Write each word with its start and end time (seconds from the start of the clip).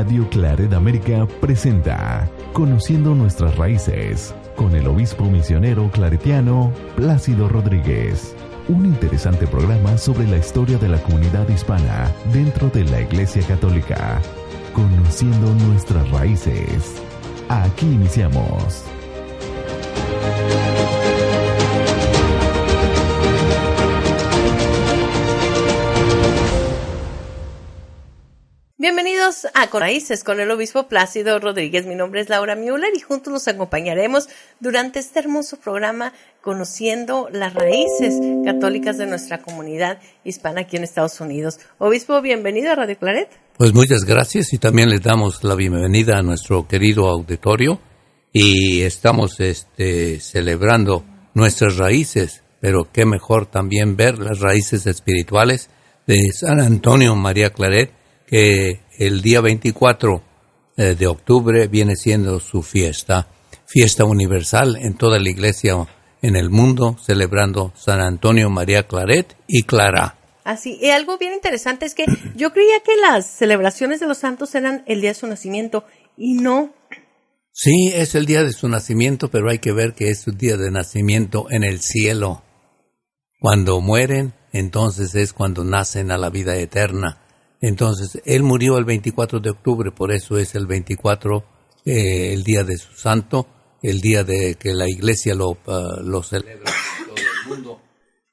Radio 0.00 0.26
Claret 0.30 0.72
América 0.72 1.28
presenta 1.42 2.26
Conociendo 2.54 3.14
nuestras 3.14 3.54
raíces 3.58 4.34
con 4.56 4.74
el 4.74 4.86
obispo 4.86 5.24
misionero 5.24 5.90
claretiano 5.90 6.72
Plácido 6.96 7.50
Rodríguez. 7.50 8.34
Un 8.68 8.86
interesante 8.86 9.46
programa 9.46 9.98
sobre 9.98 10.26
la 10.26 10.38
historia 10.38 10.78
de 10.78 10.88
la 10.88 11.02
comunidad 11.02 11.46
hispana 11.50 12.10
dentro 12.32 12.70
de 12.70 12.84
la 12.84 13.02
Iglesia 13.02 13.42
Católica. 13.42 14.22
Conociendo 14.72 15.52
nuestras 15.66 16.10
raíces. 16.10 16.94
Aquí 17.50 17.84
iniciamos. 17.84 18.86
Bienvenidos 28.80 29.46
a 29.52 29.66
Con 29.68 29.82
Raíces 29.82 30.24
con 30.24 30.40
el 30.40 30.50
obispo 30.50 30.88
Plácido 30.88 31.38
Rodríguez. 31.38 31.84
Mi 31.84 31.94
nombre 31.94 32.22
es 32.22 32.30
Laura 32.30 32.56
Müller 32.56 32.96
y 32.96 33.00
juntos 33.00 33.30
los 33.30 33.46
acompañaremos 33.46 34.30
durante 34.58 35.00
este 35.00 35.18
hermoso 35.18 35.58
programa 35.58 36.14
conociendo 36.40 37.28
las 37.30 37.52
raíces 37.52 38.14
católicas 38.42 38.96
de 38.96 39.04
nuestra 39.04 39.42
comunidad 39.42 39.98
hispana 40.24 40.62
aquí 40.62 40.78
en 40.78 40.84
Estados 40.84 41.20
Unidos. 41.20 41.58
Obispo, 41.76 42.22
bienvenido 42.22 42.72
a 42.72 42.74
Radio 42.74 42.96
Claret. 42.96 43.28
Pues 43.58 43.74
muchas 43.74 44.06
gracias 44.06 44.54
y 44.54 44.56
también 44.56 44.88
le 44.88 44.98
damos 44.98 45.44
la 45.44 45.56
bienvenida 45.56 46.16
a 46.16 46.22
nuestro 46.22 46.66
querido 46.66 47.06
auditorio 47.06 47.82
y 48.32 48.80
estamos 48.80 49.40
este, 49.40 50.20
celebrando 50.20 51.04
nuestras 51.34 51.76
raíces, 51.76 52.44
pero 52.62 52.88
qué 52.90 53.04
mejor 53.04 53.44
también 53.44 53.96
ver 53.96 54.18
las 54.18 54.40
raíces 54.40 54.86
espirituales 54.86 55.68
de 56.06 56.32
San 56.32 56.62
Antonio 56.62 57.14
María 57.14 57.50
Claret 57.50 57.99
que 58.30 58.82
el 58.96 59.22
día 59.22 59.40
24 59.40 60.22
eh, 60.76 60.94
de 60.94 61.06
octubre 61.08 61.66
viene 61.66 61.96
siendo 61.96 62.38
su 62.38 62.62
fiesta, 62.62 63.26
fiesta 63.66 64.04
universal 64.04 64.76
en 64.76 64.94
toda 64.94 65.18
la 65.18 65.28
iglesia 65.28 65.74
en 66.22 66.36
el 66.36 66.48
mundo, 66.48 66.96
celebrando 67.04 67.72
San 67.74 68.00
Antonio 68.00 68.48
María 68.48 68.86
Claret 68.86 69.36
y 69.48 69.64
Clara. 69.64 70.16
Así, 70.44 70.78
y 70.80 70.90
algo 70.90 71.18
bien 71.18 71.34
interesante 71.34 71.86
es 71.86 71.94
que 71.94 72.04
yo 72.36 72.52
creía 72.52 72.80
que 72.84 72.96
las 72.96 73.26
celebraciones 73.26 73.98
de 73.98 74.06
los 74.06 74.18
santos 74.18 74.54
eran 74.54 74.84
el 74.86 75.00
día 75.00 75.10
de 75.10 75.14
su 75.14 75.26
nacimiento 75.26 75.84
y 76.16 76.34
no. 76.34 76.72
Sí, 77.52 77.90
es 77.92 78.14
el 78.14 78.26
día 78.26 78.44
de 78.44 78.52
su 78.52 78.68
nacimiento, 78.68 79.28
pero 79.28 79.50
hay 79.50 79.58
que 79.58 79.72
ver 79.72 79.94
que 79.94 80.10
es 80.10 80.20
su 80.20 80.30
día 80.30 80.56
de 80.56 80.70
nacimiento 80.70 81.46
en 81.50 81.64
el 81.64 81.80
cielo. 81.80 82.44
Cuando 83.40 83.80
mueren, 83.80 84.34
entonces 84.52 85.16
es 85.16 85.32
cuando 85.32 85.64
nacen 85.64 86.12
a 86.12 86.18
la 86.18 86.30
vida 86.30 86.56
eterna. 86.56 87.18
Entonces, 87.60 88.22
él 88.24 88.42
murió 88.42 88.78
el 88.78 88.84
24 88.84 89.40
de 89.40 89.50
octubre, 89.50 89.90
por 89.90 90.12
eso 90.12 90.38
es 90.38 90.54
el 90.54 90.66
24, 90.66 91.44
eh, 91.84 92.32
el 92.32 92.42
día 92.42 92.64
de 92.64 92.76
su 92.78 92.94
santo, 92.94 93.46
el 93.82 94.00
día 94.00 94.24
de 94.24 94.56
que 94.56 94.72
la 94.72 94.88
iglesia 94.88 95.34
lo, 95.34 95.50
uh, 95.50 96.00
lo 96.02 96.22
celebra 96.22 96.70
en 96.70 97.06
todo 97.06 97.16
el 97.16 97.48
mundo. 97.48 97.82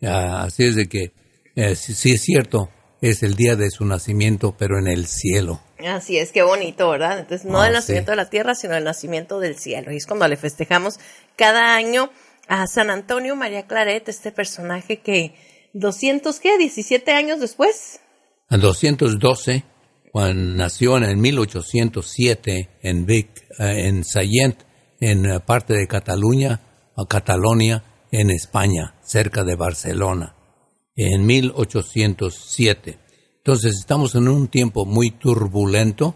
Uh, 0.02 0.08
así 0.08 0.64
es 0.64 0.76
de 0.76 0.88
que, 0.88 1.12
eh, 1.56 1.76
sí, 1.76 1.94
sí, 1.94 2.14
es 2.14 2.22
cierto, 2.22 2.70
es 3.02 3.24
el 3.24 3.36
día 3.36 3.56
de 3.56 3.70
su 3.70 3.86
nacimiento, 3.86 4.56
pero 4.58 4.80
en 4.80 4.88
el 4.88 5.08
cielo. 5.08 5.62
Así 5.86 6.18
es, 6.18 6.32
qué 6.32 6.42
bonito, 6.42 6.90
¿verdad? 6.90 7.20
Entonces, 7.20 7.46
no 7.46 7.62
Ah, 7.62 7.68
el 7.68 7.74
nacimiento 7.74 8.12
sí. 8.12 8.18
de 8.18 8.24
la 8.24 8.30
tierra, 8.30 8.56
sino 8.56 8.76
el 8.76 8.84
nacimiento 8.84 9.40
del 9.40 9.58
cielo. 9.58 9.92
Y 9.92 9.98
es 9.98 10.08
cuando 10.08 10.28
le 10.28 10.38
festejamos 10.38 11.00
cada 11.36 11.76
año 11.76 12.10
a 12.48 12.66
San 12.68 12.90
Antonio 12.90 13.36
María 13.36 13.68
Claret, 13.68 14.08
este 14.08 14.32
personaje 14.32 15.00
que 15.00 15.36
200, 15.74 16.40
¿qué? 16.40 16.58
17 16.58 17.12
años 17.12 17.40
después. 17.40 18.00
En 18.50 18.62
212, 18.62 19.64
cuando 20.12 20.56
nació 20.58 20.98
en 20.98 21.04
el 21.04 21.18
1807 21.18 22.70
en 22.82 23.06
Vic, 23.06 23.30
eh, 23.60 23.88
en 23.88 24.04
Sallent, 24.04 24.62
en 25.00 25.26
eh, 25.26 25.40
parte 25.42 25.74
de 25.74 25.88
Cataluña, 25.88 26.62
o 26.96 27.06
Catalonia, 27.06 27.84
en 28.12 28.30
España, 28.32 28.96
cerca 29.04 29.44
de 29.44 29.56
Barcelona, 29.56 30.36
en 30.96 31.26
1807. 31.26 32.98
Entonces 33.38 33.76
estamos 33.80 34.16
en 34.16 34.28
un 34.28 34.48
tiempo 34.48 34.86
muy 34.86 35.12
turbulento 35.12 36.16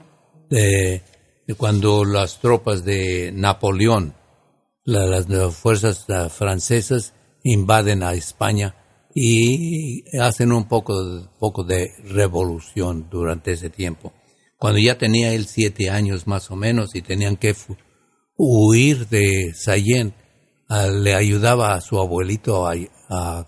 de, 0.50 1.03
de 1.47 1.56
cuando 1.56 2.03
las 2.06 2.39
tropas 2.39 2.83
de 2.83 3.31
Napoleón, 3.33 4.16
la- 4.83 5.06
las, 5.06 5.27
fuerzas 5.56 6.06
eh, 6.09 6.29
francesas 6.29 7.13
invaden 7.44 8.03
a 8.03 8.13
España 8.13 8.75
y 9.13 10.03
hacen 10.17 10.51
un 10.51 10.67
poco, 10.67 11.29
poco 11.39 11.63
de 11.63 11.89
revolución 12.05 13.07
durante 13.09 13.51
ese 13.51 13.69
tiempo. 13.69 14.13
Cuando 14.57 14.79
ya 14.79 14.97
tenía 14.97 15.33
él 15.33 15.47
siete 15.47 15.89
años 15.89 16.27
más 16.27 16.51
o 16.51 16.55
menos 16.55 16.95
y 16.95 17.01
tenían 17.01 17.35
que 17.35 17.55
huir 18.38 19.07
de 19.07 19.53
Sallent, 19.53 20.13
ah, 20.69 20.88
le 20.88 21.16
ayudaba 21.16 21.73
a 21.73 21.81
su 21.81 22.00
abuelito 22.00 22.67
a, 22.67 22.75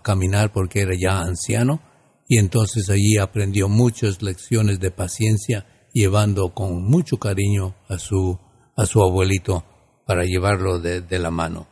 caminar 0.02 0.52
porque 0.52 0.80
era 0.80 0.92
ya 0.94 1.20
anciano 1.20 1.80
y 2.28 2.36
entonces 2.36 2.90
allí 2.90 3.16
aprendió 3.16 3.66
muchas 3.66 4.20
lecciones 4.20 4.78
de 4.78 4.90
paciencia 4.90 5.66
llevando 5.94 6.52
con 6.52 6.84
mucho 6.84 7.16
cariño 7.16 7.74
a 7.88 7.96
su, 7.98 8.38
a 8.76 8.84
su 8.84 9.02
abuelito 9.02 9.64
para 10.06 10.24
llevarlo 10.24 10.80
de 10.80 11.18
la 11.18 11.30
mano. 11.30 11.66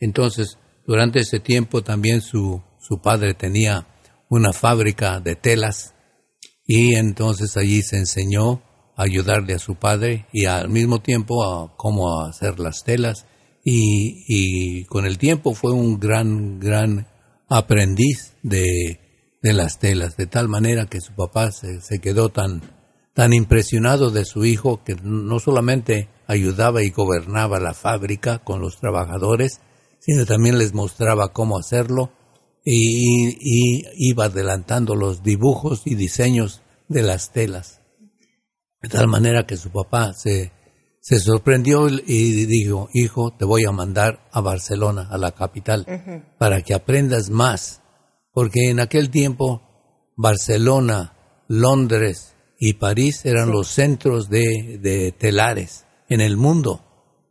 Entonces, 0.00 0.58
durante 0.86 1.20
ese 1.20 1.40
tiempo 1.40 1.82
también 1.82 2.20
su, 2.20 2.62
su 2.80 3.00
padre 3.00 3.34
tenía 3.34 3.86
una 4.28 4.52
fábrica 4.52 5.20
de 5.20 5.36
telas 5.36 5.94
y 6.66 6.94
entonces 6.94 7.56
allí 7.56 7.82
se 7.82 7.96
enseñó 7.96 8.62
a 8.96 9.02
ayudarle 9.02 9.54
a 9.54 9.58
su 9.58 9.74
padre 9.74 10.26
y 10.32 10.46
al 10.46 10.68
mismo 10.68 11.00
tiempo 11.00 11.44
a 11.44 11.76
cómo 11.76 12.22
hacer 12.22 12.58
las 12.58 12.84
telas 12.84 13.26
y, 13.64 14.24
y 14.26 14.84
con 14.84 15.04
el 15.04 15.18
tiempo 15.18 15.54
fue 15.54 15.72
un 15.72 15.98
gran, 15.98 16.58
gran 16.58 17.06
aprendiz 17.48 18.34
de, 18.42 19.00
de 19.42 19.52
las 19.52 19.78
telas, 19.78 20.16
de 20.16 20.26
tal 20.26 20.48
manera 20.48 20.86
que 20.86 21.00
su 21.00 21.14
papá 21.14 21.50
se, 21.50 21.80
se 21.80 22.00
quedó 22.00 22.30
tan, 22.30 22.62
tan 23.14 23.32
impresionado 23.34 24.10
de 24.10 24.24
su 24.24 24.44
hijo 24.44 24.82
que 24.84 24.96
no 25.02 25.38
solamente 25.38 26.08
ayudaba 26.26 26.82
y 26.82 26.90
gobernaba 26.90 27.58
la 27.58 27.74
fábrica 27.74 28.38
con 28.38 28.60
los 28.60 28.78
trabajadores, 28.78 29.60
sino 29.98 30.24
también 30.24 30.56
les 30.56 30.72
mostraba 30.72 31.32
cómo 31.32 31.58
hacerlo 31.58 32.12
y, 32.64 33.36
y 33.40 33.84
iba 33.96 34.26
adelantando 34.26 34.94
los 34.94 35.22
dibujos 35.22 35.82
y 35.84 35.94
diseños 35.94 36.62
de 36.88 37.02
las 37.02 37.32
telas. 37.32 37.80
De 38.82 38.88
tal 38.88 39.08
manera 39.08 39.46
que 39.46 39.56
su 39.56 39.70
papá 39.70 40.14
se, 40.14 40.52
se 41.00 41.18
sorprendió 41.18 41.88
y 41.88 42.46
dijo, 42.46 42.88
hijo, 42.92 43.32
te 43.36 43.44
voy 43.44 43.64
a 43.64 43.72
mandar 43.72 44.28
a 44.32 44.40
Barcelona, 44.40 45.08
a 45.10 45.18
la 45.18 45.32
capital, 45.32 45.86
para 46.38 46.62
que 46.62 46.74
aprendas 46.74 47.30
más. 47.30 47.82
Porque 48.32 48.70
en 48.70 48.80
aquel 48.80 49.10
tiempo 49.10 49.62
Barcelona, 50.16 51.44
Londres 51.48 52.36
y 52.58 52.74
París 52.74 53.24
eran 53.24 53.50
los 53.50 53.68
centros 53.68 54.28
de, 54.28 54.78
de 54.80 55.12
telares 55.12 55.86
en 56.08 56.20
el 56.20 56.36
mundo. 56.36 56.84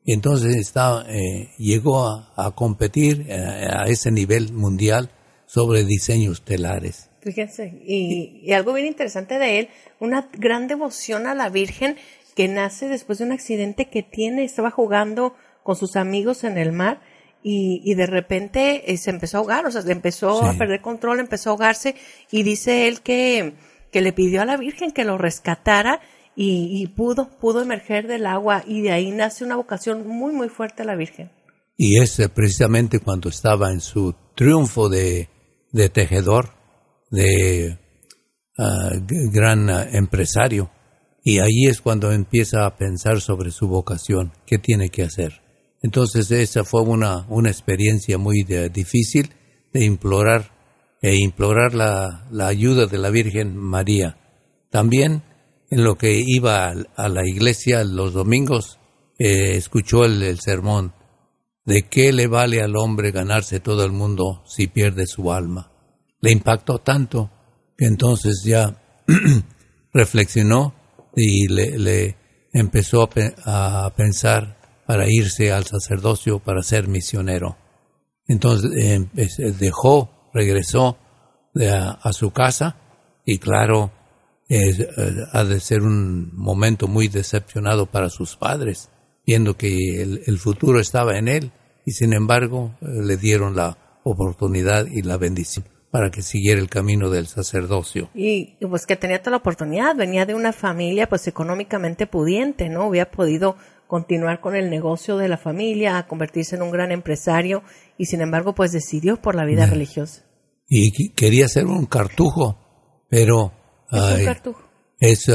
Entonces 0.06 0.56
estaba, 0.56 1.06
eh, 1.08 1.52
llegó 1.58 2.08
a, 2.08 2.34
a 2.36 2.52
competir 2.52 3.28
eh, 3.30 3.36
a 3.36 3.84
ese 3.86 4.12
nivel 4.12 4.54
mundial 4.54 5.12
sobre 5.52 5.84
diseños 5.84 6.44
telares. 6.44 7.10
Fíjense, 7.22 7.82
y, 7.84 8.40
y 8.44 8.54
algo 8.54 8.72
bien 8.74 8.86
interesante 8.86 9.40
de 9.40 9.60
él, 9.60 9.70
una 10.00 10.30
gran 10.38 10.68
devoción 10.68 11.26
a 11.26 11.34
la 11.34 11.50
Virgen 11.50 11.96
que 12.36 12.48
nace 12.48 12.88
después 12.88 13.18
de 13.18 13.26
un 13.26 13.32
accidente 13.32 13.90
que 13.90 14.04
tiene, 14.04 14.44
estaba 14.44 14.70
jugando 14.70 15.34
con 15.64 15.76
sus 15.76 15.96
amigos 15.96 16.44
en 16.44 16.58
el 16.60 16.72
mar 16.72 17.02
y, 17.42 17.82
y 17.84 17.96
de 17.96 18.06
repente 18.06 18.92
eh, 18.92 18.98
se 18.98 19.10
empezó 19.10 19.38
a 19.38 19.40
ahogar, 19.40 19.66
o 19.66 19.72
sea, 19.72 19.81
le 19.81 19.92
empezó 19.92 20.40
Sí. 20.40 20.46
a 20.48 20.57
perder 20.57 20.81
control, 20.81 21.19
empezó 21.19 21.50
a 21.50 21.54
ahogarse 21.54 21.96
y 22.31 22.44
dice 22.44 22.88
él 22.88 23.01
que, 23.01 23.54
que 23.92 24.01
le 24.01 24.13
pidió 24.13 24.42
a 24.44 24.46
la 24.46 24.56
Virgen 24.56 24.92
que 24.92 25.04
lo 25.04 25.18
rescatara 25.18 26.00
y, 26.36 26.69
y 26.72 26.88
pudo, 26.88 27.28
pudo 27.40 27.62
emerger 27.63 28.07
del 28.07 28.28
agua 28.28 28.63
y 28.68 28.81
de 28.81 28.92
ahí 28.92 29.10
nace 29.12 29.44
una 29.44 29.56
vocación 29.56 30.07
muy, 30.07 30.31
muy 30.31 30.48
fuerte 30.48 30.84
a 30.84 30.86
la 30.86 30.96
Virgen. 30.96 31.31
Y 31.75 32.00
es 32.00 32.22
precisamente 32.36 33.00
cuando 33.00 33.30
estaba 33.30 33.72
en 33.72 33.80
su 33.81 34.13
triunfo 34.36 34.90
de, 34.90 35.28
de 35.71 35.89
tejedor, 35.89 36.54
de 37.12 37.77
ah, 38.57 38.92
gran 39.31 39.69
ah, 39.69 39.88
empresario. 39.92 40.71
Y 41.24 41.39
ahí 41.39 41.66
es 41.68 41.81
cuando 41.81 42.12
empieza 42.12 42.66
a 42.66 42.77
pensar 42.77 43.21
sobre 43.21 43.51
su 43.51 43.68
vocación, 43.68 44.31
qué 44.45 44.57
tiene 44.57 44.89
que 44.89 45.04
hacer. 45.04 45.42
Entonces 45.81 46.31
esa 46.31 46.63
fue 46.63 46.81
una, 46.81 47.25
una 47.30 47.50
experiencia 47.50 48.18
muy 48.18 48.44
difícil 48.74 49.31
de 49.74 49.86
implorar 49.86 50.57
e 51.01 51.16
implorar 51.16 51.74
la, 51.74 52.27
la 52.31 52.48
ayuda 52.48 52.86
de 52.86 52.98
la 52.98 53.10
Virgen 53.10 53.56
María. 53.56 54.18
También 54.69 55.24
en 55.69 55.83
lo 55.83 55.98
que 55.98 56.22
iba 56.25 56.69
a, 56.69 56.74
a 56.95 57.10
la 57.10 57.27
iglesia 57.27 57.83
los 57.83 58.13
domingos, 58.13 58.80
eh, 59.18 59.56
escuchó 59.56 60.06
el, 60.06 60.24
el 60.24 60.39
sermón 60.39 60.94
¿De 61.69 61.83
qué 61.83 62.12
le 62.12 62.25
vale 62.25 62.63
al 62.63 62.75
hombre 62.75 63.12
ganarse 63.12 63.60
todo 63.60 63.86
el 63.86 63.92
mundo 63.92 64.42
si 64.48 64.66
pierde 64.66 65.06
su 65.06 65.31
alma? 65.31 65.71
Le 66.19 66.31
impactó 66.31 66.80
tanto 66.80 67.30
que 67.77 67.86
entonces 67.86 68.42
ya 68.44 68.81
reflexionó 69.94 70.74
y 71.16 71.48
le, 71.48 72.18
empezó 72.54 73.07
a, 73.45 73.94
pensar 73.95 74.81
para 74.88 75.06
irse 75.07 75.51
al 75.51 75.63
sacerdocio 75.63 76.39
para 76.39 76.63
ser 76.63 76.88
misionero. 76.88 77.56
Entonces 78.27 78.72
em, 78.75 79.07
dejó, 79.60 80.31
regresó 80.33 80.98
a, 82.01 82.13
su 82.13 82.31
casa 82.31 82.77
y 83.24 83.38
claro, 83.38 83.92
eh, 84.50 84.88
ha 85.33 85.44
de 85.44 85.60
ser 85.60 85.83
un 85.83 86.31
momento 86.33 86.88
muy 86.88 87.10
decepcionado 87.10 87.86
para 87.86 88.10
sus 88.10 88.38
padres, 88.38 88.89
viendo 89.24 89.56
que 89.56 90.01
el, 90.01 90.39
futuro 90.39 90.80
estaba 90.80 91.19
en 91.19 91.27
él 91.27 91.51
y 91.86 91.92
sin 91.92 92.14
embargo 92.14 92.76
eh, 92.81 92.86
le 93.04 93.18
dieron 93.18 93.56
la 93.56 93.78
oportunidad 94.04 94.86
y 94.88 95.02
la 95.02 95.18
bendición 95.18 95.66
para 95.92 96.12
que 96.12 96.22
siguiera 96.22 96.62
el 96.62 96.70
camino 96.70 97.10
del 97.10 97.28
sacerdocio. 97.28 98.10
Y 98.14 98.58
pues 98.68 98.86
que 98.86 98.96
tenía 98.96 99.20
toda 99.20 99.31
la 99.31 99.38
oportunidad, 99.38 99.96
venía 99.96 100.26
de 100.26 100.36
una 100.36 100.54
familia 100.54 101.10
pues 101.10 101.28
económicamente 101.28 102.06
pudiente, 102.06 102.70
¿no? 102.70 102.88
Hubiera 102.88 103.10
podido 103.10 103.56
continuar 103.88 104.40
con 104.40 104.56
el 104.56 104.70
negocio 104.70 105.18
de 105.18 105.28
la 105.28 105.38
familia, 105.38 105.98
a 105.98 106.08
convertirse 106.08 106.56
en 106.56 106.62
un 106.62 106.72
gran 106.72 106.92
empresario 106.92 107.64
y 107.98 108.06
sin 108.06 108.22
embargo 108.22 108.54
pues 108.54 108.72
decidió 108.72 109.18
por 109.18 109.34
la 109.34 109.46
vida 109.46 109.66
religiosa. 109.66 110.25
Y 110.68 111.12
quería 111.14 111.48
ser 111.48 111.66
un 111.66 111.88
cartujo, 111.88 112.60
pero 113.10 113.52
¿Es 113.92 114.20
un 114.20 114.25
cartujo? 114.25 114.62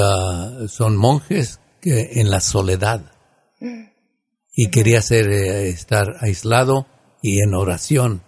Ah, 0.00 0.66
son 0.68 0.96
monjes 0.96 1.58
que, 1.80 2.20
en 2.20 2.30
la 2.30 2.40
soledad 2.40 3.12
mm. 3.60 3.93
Y 4.54 4.68
quería 4.68 5.00
ser 5.02 5.30
eh, 5.30 5.68
estar 5.68 6.16
aislado 6.20 6.86
y 7.22 7.40
en 7.40 7.54
oración, 7.54 8.22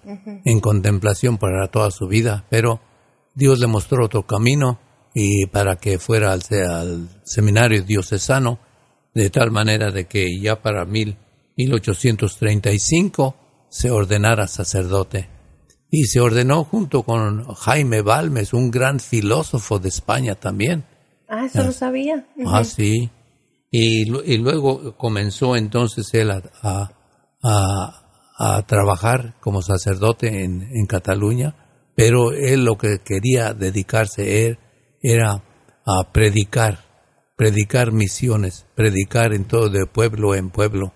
en 0.45 0.61
contemplación 0.61 1.37
para 1.37 1.69
toda 1.69 1.91
su 1.91 2.09
vida, 2.09 2.47
pero 2.49 2.81
Dios 3.35 3.59
le 3.59 3.67
mostró 3.67 4.07
otro 4.07 4.27
camino 4.27 4.81
y 5.15 5.47
para 5.47 5.77
que 5.77 5.99
fuera 5.99 6.33
al, 6.33 6.43
al 6.51 7.09
seminario 7.25 7.83
diocesano, 7.83 8.59
de 9.15 9.29
tal 9.29 9.51
manera 9.51 9.91
de 9.91 10.07
que 10.07 10.41
ya 10.41 10.63
para 10.63 10.87
mil, 10.87 11.19
1835 11.57 13.37
se 13.69 13.91
ordenara 13.91 14.47
sacerdote. 14.47 15.29
Y 15.91 16.05
se 16.05 16.21
ordenó 16.21 16.65
junto 16.65 17.03
con 17.03 17.45
Jaime 17.55 18.03
Balmes, 18.03 18.53
un 18.53 18.71
gran 18.71 18.99
filósofo 18.99 19.79
de 19.79 19.89
España 19.89 20.35
también. 20.35 20.85
Ah, 21.29 21.47
eso 21.47 21.63
lo 21.63 21.73
sabía. 21.73 22.27
Ah, 22.47 22.65
sí. 22.65 23.11
Y, 23.71 24.09
y, 24.33 24.39
luego 24.39 24.97
comenzó 24.97 25.57
entonces 25.57 26.15
él 26.15 26.31
a, 26.31 26.91
a 27.43 28.07
a 28.37 28.63
trabajar 28.63 29.35
como 29.41 29.63
sacerdote 29.63 30.45
en, 30.45 30.69
en 30.73 30.87
Cataluña, 30.87 31.55
pero 31.95 32.33
él 32.33 32.65
lo 32.65 32.77
que 32.77 32.99
quería 32.99 33.55
dedicarse 33.55 34.59
era 35.03 35.43
a 35.87 36.13
predicar, 36.13 36.81
predicar 37.37 37.93
misiones, 37.93 38.67
predicar 38.75 39.33
en 39.33 39.45
todo 39.45 39.71
de 39.71 39.87
pueblo 39.87 40.35
en 40.35 40.51
pueblo. 40.51 40.93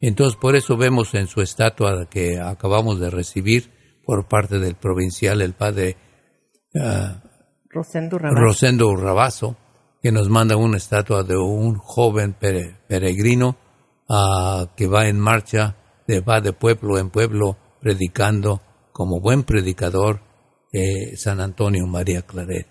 Entonces 0.00 0.36
por 0.36 0.56
eso 0.56 0.76
vemos 0.76 1.14
en 1.14 1.28
su 1.28 1.42
estatua 1.42 2.08
que 2.10 2.40
acabamos 2.40 2.98
de 2.98 3.10
recibir 3.10 3.70
por 4.04 4.26
parte 4.26 4.58
del 4.58 4.74
provincial, 4.74 5.42
el 5.42 5.52
padre 5.52 5.96
uh, 6.74 7.28
Rosendo, 7.70 8.96
Rabazo. 8.96 9.56
Que 10.02 10.12
nos 10.12 10.28
manda 10.28 10.56
una 10.56 10.76
estatua 10.76 11.22
de 11.22 11.36
un 11.36 11.76
joven 11.76 12.34
peregrino 12.34 13.56
uh, 14.08 14.66
que 14.76 14.86
va 14.86 15.08
en 15.08 15.18
marcha 15.18 15.76
va 16.18 16.40
de 16.40 16.52
pueblo 16.52 16.98
en 16.98 17.10
pueblo 17.10 17.56
predicando 17.80 18.60
como 18.92 19.20
buen 19.20 19.44
predicador 19.44 20.22
eh, 20.72 21.16
San 21.16 21.40
Antonio 21.40 21.86
María 21.86 22.22
Claret. 22.22 22.66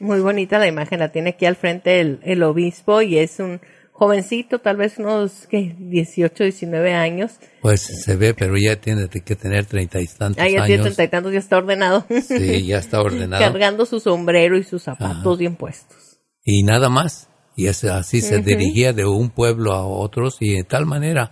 Muy 0.00 0.20
bonita 0.20 0.58
la 0.58 0.66
imagen, 0.66 1.00
la 1.00 1.12
tiene 1.12 1.30
aquí 1.30 1.46
al 1.46 1.56
frente 1.56 2.00
el, 2.00 2.42
obispo 2.42 3.02
y 3.02 3.18
es 3.18 3.38
un 3.38 3.60
jovencito, 3.94 4.58
tal 4.58 4.76
vez 4.76 4.98
unos 4.98 5.46
¿qué? 5.48 5.74
18, 5.78 6.44
19 6.44 6.92
años. 6.92 7.32
Pues 7.62 7.80
se 7.80 8.16
ve, 8.16 8.34
pero 8.34 8.56
ya 8.56 8.76
tiene 8.76 9.08
que 9.08 9.36
tener 9.36 9.66
treinta 9.66 10.00
y 10.00 10.06
tantos 10.06 10.42
ah, 10.44 10.48
ya 10.48 10.66
tiene 10.66 10.82
treinta 10.82 11.04
y 11.04 11.08
tantos, 11.08 11.32
ya 11.32 11.38
está 11.38 11.56
ordenado. 11.56 12.04
Sí, 12.26 12.66
ya 12.66 12.78
está 12.78 13.00
ordenado. 13.00 13.42
Cargando 13.42 13.86
su 13.86 14.00
sombrero 14.00 14.58
y 14.58 14.64
sus 14.64 14.82
zapatos 14.82 15.38
bien 15.38 15.56
puestos. 15.56 16.18
Y 16.44 16.64
nada 16.64 16.88
más. 16.90 17.28
Y 17.56 17.68
así 17.68 18.20
se 18.20 18.38
dirigía 18.40 18.92
de 18.92 19.06
un 19.06 19.30
pueblo 19.30 19.74
a 19.74 19.86
otros 19.86 20.38
y 20.40 20.56
de 20.56 20.64
tal 20.64 20.86
manera 20.86 21.30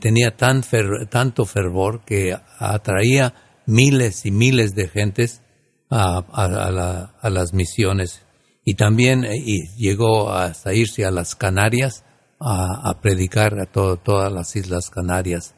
tenía 0.00 0.36
tan 0.36 0.62
tanto 1.10 1.44
fervor 1.44 2.04
que 2.04 2.36
atraía 2.58 3.34
miles 3.66 4.26
y 4.26 4.30
miles 4.30 4.76
de 4.76 4.88
gentes 4.88 5.42
a, 5.90 7.28
las 7.30 7.52
misiones. 7.52 8.25
Y 8.68 8.74
también 8.74 9.24
eh, 9.24 9.38
llegó 9.78 10.32
hasta 10.32 10.74
irse 10.74 11.04
a 11.04 11.12
las 11.12 11.36
Canarias 11.36 12.04
a, 12.40 13.00
predicar 13.00 13.60
a 13.60 13.66
todas 13.66 14.32
las 14.32 14.56
Islas 14.56 14.90
Canarias. 14.90 15.54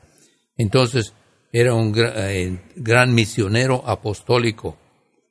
Entonces, 0.58 1.14
era 1.50 1.72
un 1.72 1.94
eh, 1.96 2.60
gran 2.76 3.14
misionero 3.14 3.82
apostólico. 3.86 4.76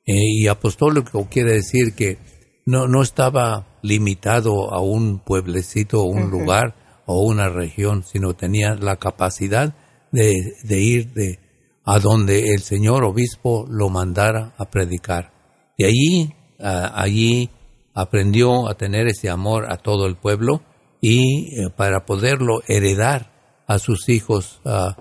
Eh, 0.04 0.12
y 0.16 0.48
apostólico 0.48 1.28
quiere 1.30 1.52
decir 1.52 1.94
que 1.94 2.18
no, 2.66 2.88
no 2.88 3.00
estaba 3.00 3.78
limitado 3.82 4.74
a 4.74 4.80
un 4.80 5.20
pueblecito 5.20 6.02
o 6.02 6.06
un 6.06 6.30
lugar, 6.30 6.74
o 7.06 7.22
una 7.22 7.48
región, 7.48 8.02
sino 8.02 8.34
tenía 8.34 8.74
la 8.74 8.96
capacidad 8.96 9.72
de, 10.10 10.32
ir 10.68 11.12
de 11.12 11.38
a 11.84 12.00
donde 12.00 12.52
el 12.52 12.60
señor 12.60 13.04
obispo 13.04 13.66
lo 13.70 13.88
mandara 13.88 14.52
a 14.58 14.68
predicar. 14.68 15.32
Y 15.76 15.84
allí, 15.84 16.34
allí 16.58 17.50
aprendió 17.98 18.68
a 18.68 18.76
tener 18.76 19.08
ese 19.08 19.28
amor 19.28 19.72
a 19.72 19.78
todo 19.78 20.06
el 20.06 20.16
pueblo 20.16 20.62
y 21.00 21.54
eh, 21.54 21.70
para 21.76 22.06
poderlo 22.06 22.62
heredar 22.68 23.32
a 23.66 23.80
sus 23.80 24.08
hijos 24.08 24.60
a 24.64 24.96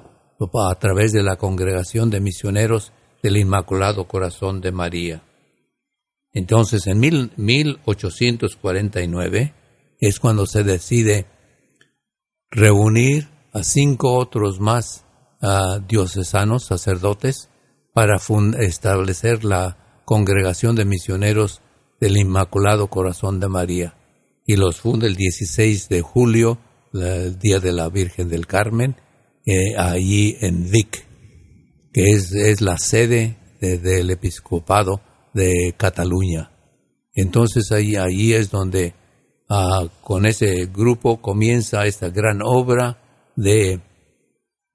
través 0.80 1.14
de 1.14 1.22
la 1.22 1.36
congregación 1.36 2.10
de 2.10 2.20
misioneros 2.20 2.92
del 3.22 3.38
Inmaculado 3.38 4.08
Corazón 4.08 4.62
de 4.62 4.72
María. 4.72 5.22
Entonces, 6.34 6.88
en 6.88 7.00
mil, 7.00 7.32
1849 7.38 9.54
es 10.00 10.20
cuando 10.20 10.48
se 10.48 10.64
decide 10.64 11.28
reunir 12.50 13.30
a 13.54 13.62
cinco 13.64 14.18
otros 14.18 14.60
más 14.60 15.06
diocesanos, 15.88 16.66
sacerdotes, 16.66 17.52
para 17.94 18.20
establecer 18.60 19.46
la 19.46 20.02
congregación 20.04 20.76
de 20.76 20.86
misioneros 20.86 21.62
del 22.00 22.18
Inmaculado 22.18 22.88
Corazón 22.88 23.40
de 23.40 23.48
María. 23.48 23.96
Y 24.46 24.56
los 24.56 24.80
funda 24.80 25.08
el 25.08 25.16
16 25.16 25.90
de 25.90 26.02
julio, 26.02 26.60
el 26.94 27.38
Día 27.40 27.60
de 27.60 27.74
la 27.74 27.90
Virgen 27.90 28.30
del 28.30 28.48
Carmen, 28.48 28.96
eh, 29.46 29.76
allí 29.78 30.36
en 30.42 30.70
Vic, 30.70 31.06
que 31.92 32.12
es, 32.12 32.62
la 32.62 32.78
sede 32.78 33.38
del 33.60 34.10
episcopado 34.12 35.02
de 35.34 35.74
Cataluña. 35.78 36.52
Entonces 37.14 37.72
ahí, 37.72 37.96
ahí 37.96 38.34
es 38.34 38.52
donde 38.52 38.94
Ah, 39.50 39.88
con 40.04 40.26
ese 40.26 40.66
grupo 40.66 41.22
comienza 41.22 41.86
esta 41.86 42.10
gran 42.10 42.42
obra 42.44 43.32
de, 43.38 43.80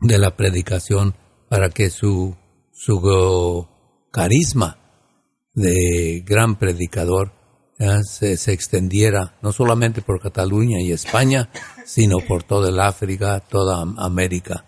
de 0.00 0.18
la 0.18 0.34
predicación 0.34 1.14
para 1.50 1.68
que 1.68 1.90
su, 1.90 2.34
su 2.72 3.68
carisma 4.10 4.78
de 5.54 6.22
gran 6.26 6.56
predicador 6.56 7.32
se, 8.04 8.52
extendiera 8.52 9.34
no 9.42 9.52
solamente 9.52 10.02
por 10.02 10.20
Cataluña 10.20 10.80
y 10.80 10.92
España, 10.92 11.50
sino 11.84 12.18
por 12.18 12.42
toda 12.42 12.68
el 12.68 12.80
África, 12.80 13.40
toda 13.40 13.82
América 13.98 14.66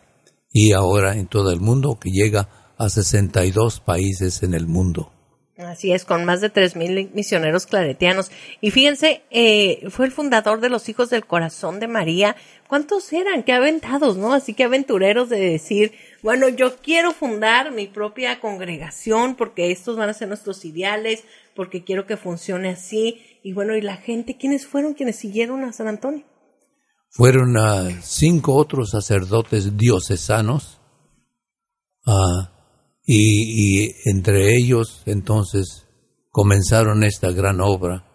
y 0.52 0.72
ahora 0.72 1.16
en 1.16 1.26
todo 1.26 1.50
el 1.50 1.60
mundo 1.60 1.98
que 2.00 2.10
llega 2.10 2.48
a 2.78 2.88
62 2.88 3.80
países 3.80 4.42
en 4.42 4.54
el 4.54 4.66
mundo. 4.66 5.13
Así 5.56 5.92
es, 5.92 6.04
con 6.04 6.24
más 6.24 6.40
de 6.40 6.50
tres 6.50 6.74
mil 6.74 7.10
misioneros 7.14 7.66
claretianos. 7.66 8.32
Y 8.60 8.72
fíjense, 8.72 9.22
eh, 9.30 9.88
fue 9.88 10.06
el 10.06 10.10
fundador 10.10 10.60
de 10.60 10.68
los 10.68 10.88
Hijos 10.88 11.10
del 11.10 11.26
Corazón 11.26 11.78
de 11.78 11.86
María. 11.86 12.34
¿Cuántos 12.66 13.12
eran? 13.12 13.44
Qué 13.44 13.52
aventados, 13.52 14.16
¿no? 14.16 14.32
Así 14.32 14.52
que 14.54 14.64
aventureros 14.64 15.28
de 15.28 15.38
decir, 15.38 15.92
bueno, 16.22 16.48
yo 16.48 16.76
quiero 16.78 17.12
fundar 17.12 17.70
mi 17.70 17.86
propia 17.86 18.40
congregación 18.40 19.36
porque 19.36 19.70
estos 19.70 19.96
van 19.96 20.08
a 20.08 20.14
ser 20.14 20.26
nuestros 20.26 20.64
ideales, 20.64 21.22
porque 21.54 21.84
quiero 21.84 22.04
que 22.04 22.16
funcione 22.16 22.70
así. 22.70 23.22
Y 23.44 23.52
bueno, 23.52 23.76
¿y 23.76 23.80
la 23.80 23.96
gente? 23.96 24.36
¿Quiénes 24.36 24.66
fueron 24.66 24.94
quienes 24.94 25.16
siguieron 25.16 25.62
a 25.62 25.72
San 25.72 25.86
Antonio? 25.86 26.24
Fueron 27.10 27.56
a 27.58 28.02
cinco 28.02 28.56
otros 28.56 28.90
sacerdotes 28.90 29.76
diocesanos. 29.76 30.80
a 32.06 32.53
y, 33.06 33.94
entre 34.08 34.56
ellos 34.56 35.02
entonces 35.06 35.86
comenzaron 36.30 37.04
esta 37.04 37.30
gran 37.32 37.60
obra, 37.60 38.06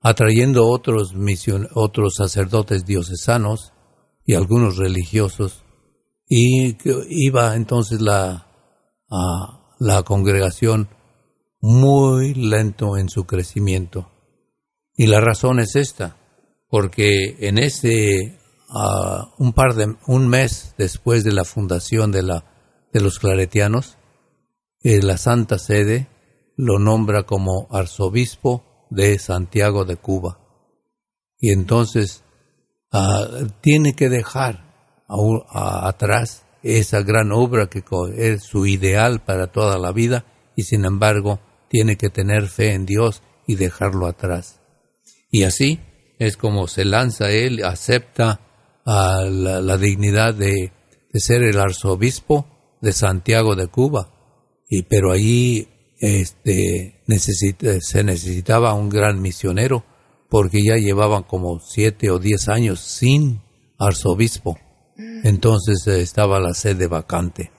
atrayendo 0.00 0.66
otros, 0.66 1.14
otros 1.74 2.14
sacerdotes 2.16 2.84
diocesanos 2.84 3.72
y 4.24 4.34
algunos 4.34 4.76
religiosos, 4.76 5.64
y 6.28 6.76
iba 7.08 7.56
entonces 7.56 8.00
la, 8.00 8.46
congregación 10.04 10.88
muy 11.60 12.34
lento 12.34 12.96
en 12.96 13.08
su 13.08 13.24
crecimiento. 13.24 14.10
Y 14.94 15.06
la 15.06 15.20
razón 15.20 15.60
es 15.60 15.76
esta, 15.76 16.16
porque 16.68 17.36
en 17.40 17.58
ese 17.58 18.38
ah, 18.68 19.34
un 19.38 19.52
par 19.52 19.74
de 19.74 19.96
un 20.06 20.28
mes 20.28 20.74
después 20.76 21.24
de 21.24 21.32
la 21.32 21.44
fundación 21.44 22.12
de 22.12 22.22
la 22.22 22.44
de 22.92 23.00
los 23.00 23.18
claretianos, 23.18 23.97
eh, 24.82 25.02
la 25.02 25.16
Santa 25.16 25.58
Sede 25.58 26.08
lo 26.56 26.78
nombra 26.78 27.24
como 27.24 27.68
arzobispo 27.70 28.86
de 28.90 29.18
Santiago 29.18 29.84
de 29.84 29.96
Cuba. 29.96 30.40
Y 31.38 31.52
entonces 31.52 32.24
ah, 32.92 33.26
tiene 33.60 33.94
que 33.94 34.08
dejar 34.08 34.66
atrás 35.50 36.44
esa 36.62 37.02
gran 37.02 37.32
obra 37.32 37.68
que 37.68 37.82
es 38.16 38.42
su 38.42 38.66
ideal 38.66 39.20
para 39.24 39.46
toda 39.46 39.78
la 39.78 39.92
vida 39.92 40.24
y 40.56 40.64
sin 40.64 40.84
embargo 40.84 41.40
tiene 41.68 41.96
que 41.96 42.10
tener 42.10 42.48
fe 42.48 42.74
en 42.74 42.84
Dios 42.84 43.22
y 43.46 43.54
dejarlo 43.54 44.06
atrás. 44.06 44.60
Y 45.30 45.44
así 45.44 45.80
es 46.18 46.36
como 46.36 46.66
se 46.66 46.84
lanza 46.84 47.30
él, 47.30 47.64
acepta 47.64 48.40
la, 48.84 49.76
dignidad 49.76 50.34
de, 50.34 50.72
ser 51.14 51.42
el 51.42 51.58
arzobispo 51.58 52.46
de 52.80 52.92
Santiago 52.92 53.54
de 53.54 53.68
Cuba. 53.68 54.10
Y 54.68 54.82
pero 54.82 55.12
allí 55.12 55.68
este, 55.98 57.00
se 57.80 58.04
necesitaba 58.04 58.74
un 58.74 58.88
gran 58.88 59.20
misionero 59.20 59.84
porque 60.28 60.58
ya 60.62 60.76
llevaban 60.76 61.22
como 61.22 61.58
siete 61.60 62.10
o 62.10 62.18
diez 62.18 62.48
años 62.48 62.80
sin 62.80 63.40
arzobispo. 63.78 64.58
Mm. 64.96 65.26
Entonces 65.26 65.86
eh, 65.86 66.02
estaba 66.02 66.38
la 66.38 66.54
sede 66.54 66.86
vacante 66.86 67.50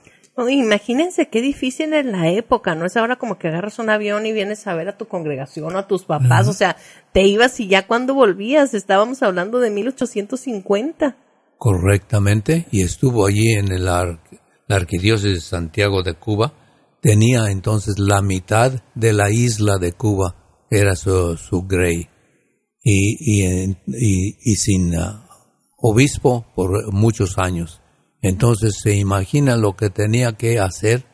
imagínense 0.48 1.28
qué 1.28 1.42
difícil 1.42 1.94
en 1.94 2.12
la 2.13 2.30
época, 2.30 2.75
no 2.75 2.86
es 2.86 2.96
ahora 2.96 3.18
como 3.18 3.38
que 3.38 3.50
agarras 3.50 3.80
un 3.80 3.89
avión 3.89 4.25
y 4.25 4.32
vienes 4.32 4.66
a 4.68 4.75
ver 4.75 4.88
a 4.88 4.98
tu 4.98 5.08
congregación 5.08 5.75
o 5.75 5.80
a 5.80 5.88
tus 5.88 6.06
papás, 6.06 6.48
o 6.48 6.54
sea, 6.54 6.78
te 7.12 7.24
ibas 7.24 7.60
y 7.60 7.68
ya 7.68 7.88
cuando 7.88 8.13
volvías, 8.13 8.74
estábamos 8.74 9.22
hablando 9.22 9.60
de 9.60 9.72
1850. 9.72 11.18
Correctamente, 11.58 12.68
y 12.72 12.84
estuvo 12.84 13.25
allí 13.25 13.51
en 13.51 13.72
el 13.74 13.86
la 13.86 14.20
arquidiócesis 14.70 15.34
de 15.34 15.42
Santiago 15.42 16.04
de 16.04 16.13
Cuba, 16.13 16.54
tenía 17.01 17.51
entonces 17.51 18.00
la 18.00 18.22
mitad 18.22 18.84
de 18.96 19.13
la 19.13 19.32
isla 19.32 19.77
de 19.77 19.94
Cuba, 19.94 20.36
era 20.70 20.96
su, 20.96 21.38
su 21.38 21.63
grey, 21.63 22.10
y, 22.84 23.18
y, 23.20 23.75
y, 24.44 24.56
sin 24.56 24.96
uh, 24.96 25.22
obispo 25.77 26.46
por 26.56 26.94
muchos 26.94 27.38
años. 27.38 27.82
Entonces 28.22 28.75
se 28.82 28.96
imagina 28.96 29.58
lo 29.58 29.75
que 29.75 29.89
tenía 29.89 30.34
que 30.34 30.60
hacer 30.60 31.06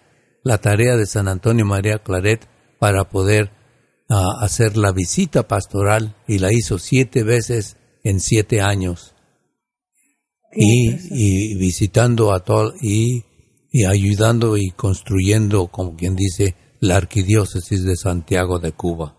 la 0.44 0.60
tarea 0.60 0.96
de 0.96 1.06
San 1.06 1.28
Antonio 1.28 1.66
María 1.66 2.00
Claret 2.00 2.48
para 2.80 3.10
poder 3.10 3.52
ah, 4.10 4.38
hacer 4.42 4.78
la 4.78 4.92
visita 4.92 5.48
pastoral 5.48 6.16
y 6.28 6.38
la 6.38 6.54
hizo 6.54 6.78
siete 6.78 7.24
veces 7.24 7.78
en 8.04 8.20
siete 8.20 8.62
años. 8.62 9.16
Y, 10.58 11.56
visitando 11.56 12.32
a 12.32 12.44
todo 12.44 12.74
y, 12.82 13.26
y 13.78 13.84
ayudando 13.84 14.56
y 14.56 14.72
construyendo, 14.72 15.68
como 15.68 15.98
quien 15.98 16.16
dice, 16.16 16.56
la 16.80 16.96
arquidiócesis 16.96 17.84
de 17.84 17.98
Santiago 17.98 18.58
de 18.58 18.72
Cuba. 18.72 19.18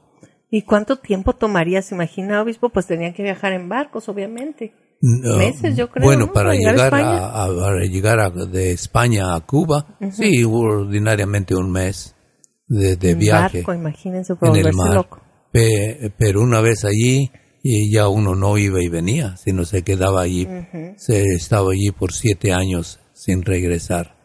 ¿Y 0.50 0.62
cuánto 0.62 0.96
tiempo 0.96 1.34
tomaría? 1.34 1.82
Se 1.82 1.94
imagina, 1.94 2.40
obispo, 2.40 2.70
pues 2.70 2.86
tenían 2.86 3.12
que 3.12 3.22
viajar 3.22 3.52
en 3.52 3.68
barcos, 3.68 4.08
obviamente. 4.08 4.72
Meses, 5.02 5.76
yo 5.76 5.90
creo. 5.90 6.06
Bueno, 6.06 6.32
para, 6.32 6.54
llegar, 6.54 6.90
a, 6.94 7.48
llegar 7.82 8.32
de 8.32 8.72
España 8.72 9.34
a 9.34 9.40
Cuba, 9.40 9.98
sí, 10.10 10.42
ordinariamente 10.44 11.54
un 11.54 11.70
mes 11.70 12.16
de, 12.66 12.96
de 12.96 13.14
viaje. 13.14 13.58
Barco, 13.58 13.75
imagínense, 13.75 14.32
en 14.40 14.56
el 14.56 14.72
mar. 14.72 14.94
Loco. 14.94 15.20
pero 15.52 16.40
una 16.40 16.62
vez 16.62 16.86
allí, 16.86 17.30
y 17.62 17.92
ya 17.92 18.08
uno 18.08 18.34
no 18.34 18.56
iba 18.56 18.82
y 18.82 18.88
venía, 18.88 19.36
sino 19.36 19.66
se 19.66 19.82
quedaba 19.82 20.22
allí. 20.22 20.48
Se 20.96 21.25
estaba 21.34 21.72
allí 21.72 21.90
por 21.90 22.14
siete 22.14 22.54
años 22.54 23.00
sin 23.12 23.42
regresar. 23.42 24.15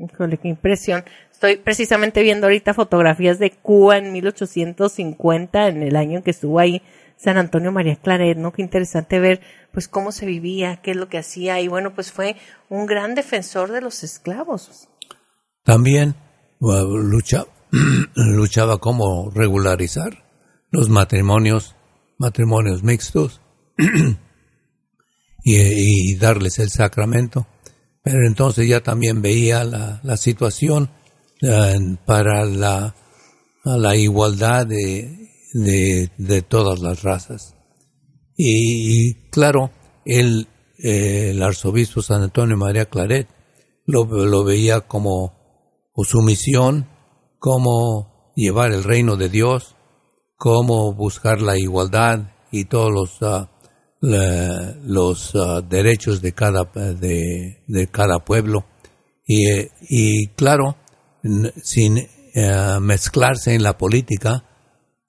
Híjole, 0.00 0.38
qué 0.38 0.48
impresión. 0.48 1.04
Estoy 1.30 1.56
precisamente 1.56 2.22
viendo 2.22 2.46
ahorita 2.46 2.74
fotografías 2.74 3.38
de 3.38 3.50
Cuba 3.50 3.98
en 3.98 4.12
1850, 4.12 5.68
en 5.68 5.82
el 5.82 5.96
año 5.96 6.18
en 6.18 6.22
que 6.22 6.30
estuvo 6.30 6.58
ahí 6.58 6.82
San 7.16 7.36
Antonio 7.36 7.70
María 7.70 7.96
Claret, 7.96 8.38
¿no? 8.38 8.52
Qué 8.52 8.62
interesante 8.62 9.20
ver, 9.20 9.42
pues, 9.72 9.88
cómo 9.88 10.10
se 10.10 10.24
vivía, 10.24 10.80
qué 10.82 10.92
es 10.92 10.96
lo 10.96 11.08
que 11.08 11.18
hacía, 11.18 11.60
y 11.60 11.68
bueno, 11.68 11.94
pues 11.94 12.12
fue 12.12 12.36
un 12.70 12.86
gran 12.86 13.14
defensor 13.14 13.70
de 13.72 13.82
los 13.82 14.02
esclavos. 14.02 14.88
También 15.64 16.14
lucha, 16.60 17.44
luchaba 18.14 18.78
como 18.78 19.30
regularizar 19.30 20.24
los 20.70 20.88
matrimonios, 20.88 21.76
matrimonios 22.16 22.82
mixtos, 22.82 23.42
y, 25.44 26.16
darles 26.16 26.58
el 26.58 26.70
sacramento. 26.70 27.46
Pero 28.02 28.26
entonces 28.26 28.68
ya 28.68 28.80
también 28.80 29.22
veía 29.22 29.64
la, 29.64 30.00
la 30.02 30.16
situación 30.16 30.90
eh, 31.42 31.76
para 32.06 32.44
la, 32.44 32.94
la 33.64 33.96
igualdad 33.96 34.66
de, 34.66 35.28
de, 35.52 36.10
de 36.16 36.42
todas 36.42 36.80
las 36.80 37.02
razas. 37.02 37.54
Y, 38.36 39.28
claro, 39.30 39.70
el, 40.06 40.48
el 40.78 41.42
arzobispo 41.42 42.00
San 42.00 42.22
Antonio 42.22 42.56
María 42.56 42.86
Claret 42.86 43.28
lo, 43.84 44.04
lo 44.04 44.44
veía 44.44 44.80
como, 44.80 45.34
su 46.04 46.22
misión, 46.22 46.88
como 47.38 48.32
llevar 48.36 48.72
el 48.72 48.84
reino 48.84 49.16
de 49.16 49.28
Dios, 49.28 49.76
como 50.36 50.94
buscar 50.94 51.42
la 51.42 51.58
igualdad 51.58 52.32
y 52.50 52.64
todos 52.64 52.90
los, 52.90 53.49
ah, 54.02 54.74
los 54.84 55.32
ah, 55.34 55.60
derechos 55.62 56.20
de 56.22 56.32
cada, 56.32 56.64
de, 56.64 57.62
de 57.66 57.86
cada 57.88 58.18
pueblo. 58.24 58.64
Y, 59.26 59.46
y 59.88 60.28
claro, 60.36 60.76
sin 61.62 61.98
eh, 61.98 62.78
mezclarse 62.80 63.54
en 63.54 63.62
la 63.62 63.76
política, 63.76 64.44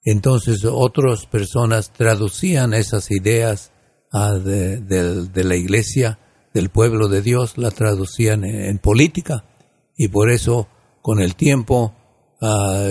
entonces 0.04 0.64
otras 0.64 1.26
personas 1.26 1.92
traducían 1.92 2.74
esas 2.74 3.10
ideas 3.10 3.70
ah, 4.12 4.34
de, 4.34 5.30
la 5.34 5.56
iglesia, 5.56 6.18
del 6.52 6.70
pueblo 6.70 7.08
de 7.08 7.22
Dios, 7.22 7.58
la 7.58 7.70
traducían 7.70 8.44
en, 8.44 8.78
política 8.78 9.44
y 9.96 10.08
por 10.08 10.30
eso 10.30 10.66
con 11.00 11.20
el 11.20 11.36
tiempo 11.36 11.94
ah, 12.40 12.88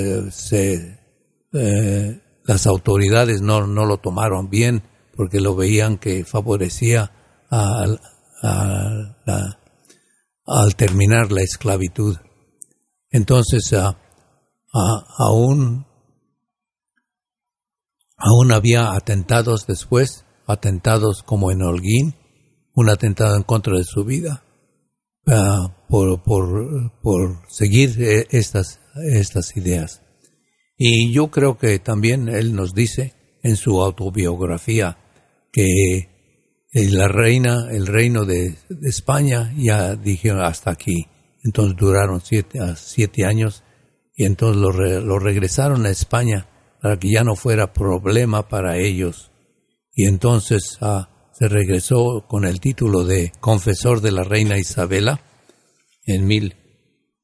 eh, 1.53 2.21
las 2.45 2.67
autoridades 2.67 3.41
no, 3.41 3.61
lo 3.67 3.97
tomaron 3.97 4.49
bien 4.49 4.83
porque 5.21 5.39
lo 5.39 5.55
veían 5.55 5.99
que 5.99 6.25
favorecía 6.25 7.11
al 7.51 7.99
terminar 10.75 11.31
la 11.31 11.43
esclavitud. 11.43 12.17
Entonces, 13.11 13.71
aún 14.73 15.85
Aún 18.17 18.51
había 18.51 18.93
atentados 18.93 19.67
después, 19.67 20.25
atentados 20.47 21.21
como 21.21 21.51
en 21.51 21.61
Holguín, 21.61 22.15
un 22.73 22.89
atentado 22.89 23.35
en 23.35 23.43
contra 23.43 23.77
de 23.77 23.83
su 23.83 24.03
vida, 24.05 24.43
ah, 25.27 25.85
por, 25.87 26.23
por, 26.23 26.99
por, 27.03 27.41
seguir 27.47 27.95
eh, 28.01 28.27
estas, 28.31 28.79
estas 29.11 29.55
ideas. 29.55 30.01
Y 30.77 31.11
yo 31.13 31.29
creo 31.29 31.59
que 31.59 31.77
también 31.77 32.27
él 32.27 32.55
nos 32.55 32.73
dice 32.73 33.13
en 33.43 33.55
su 33.55 33.81
autobiografía 33.81 34.97
que 35.51 36.09
la 36.73 37.07
reina, 37.07 37.67
el 37.71 37.87
reino 37.87 38.25
de, 38.25 38.55
España 38.83 39.53
ya 39.57 39.95
dijeron 39.95 40.43
hasta 40.43 40.71
aquí. 40.71 41.07
Entonces 41.43 41.75
duraron 41.77 42.21
siete, 42.21 42.59
siete 42.75 43.25
años 43.25 43.63
y 44.15 44.25
entonces 44.25 44.61
lo, 44.61 44.71
lo 44.71 45.19
regresaron 45.19 45.85
a 45.85 45.89
España 45.89 46.47
para 46.81 46.97
que 46.97 47.11
ya 47.11 47.23
no 47.23 47.35
fuera 47.35 47.73
problema 47.73 48.47
para 48.47 48.77
ellos. 48.77 49.31
Y 49.93 50.05
entonces 50.05 50.77
ah, 50.81 51.09
se 51.33 51.47
regresó 51.47 52.25
con 52.27 52.45
el 52.45 52.59
título 52.59 53.03
de 53.03 53.31
confesor 53.39 54.01
de 54.01 54.11
la 54.11 54.23
reina 54.23 54.57
Isabela 54.57 55.21
en 56.05 56.27
mil, 56.27 56.55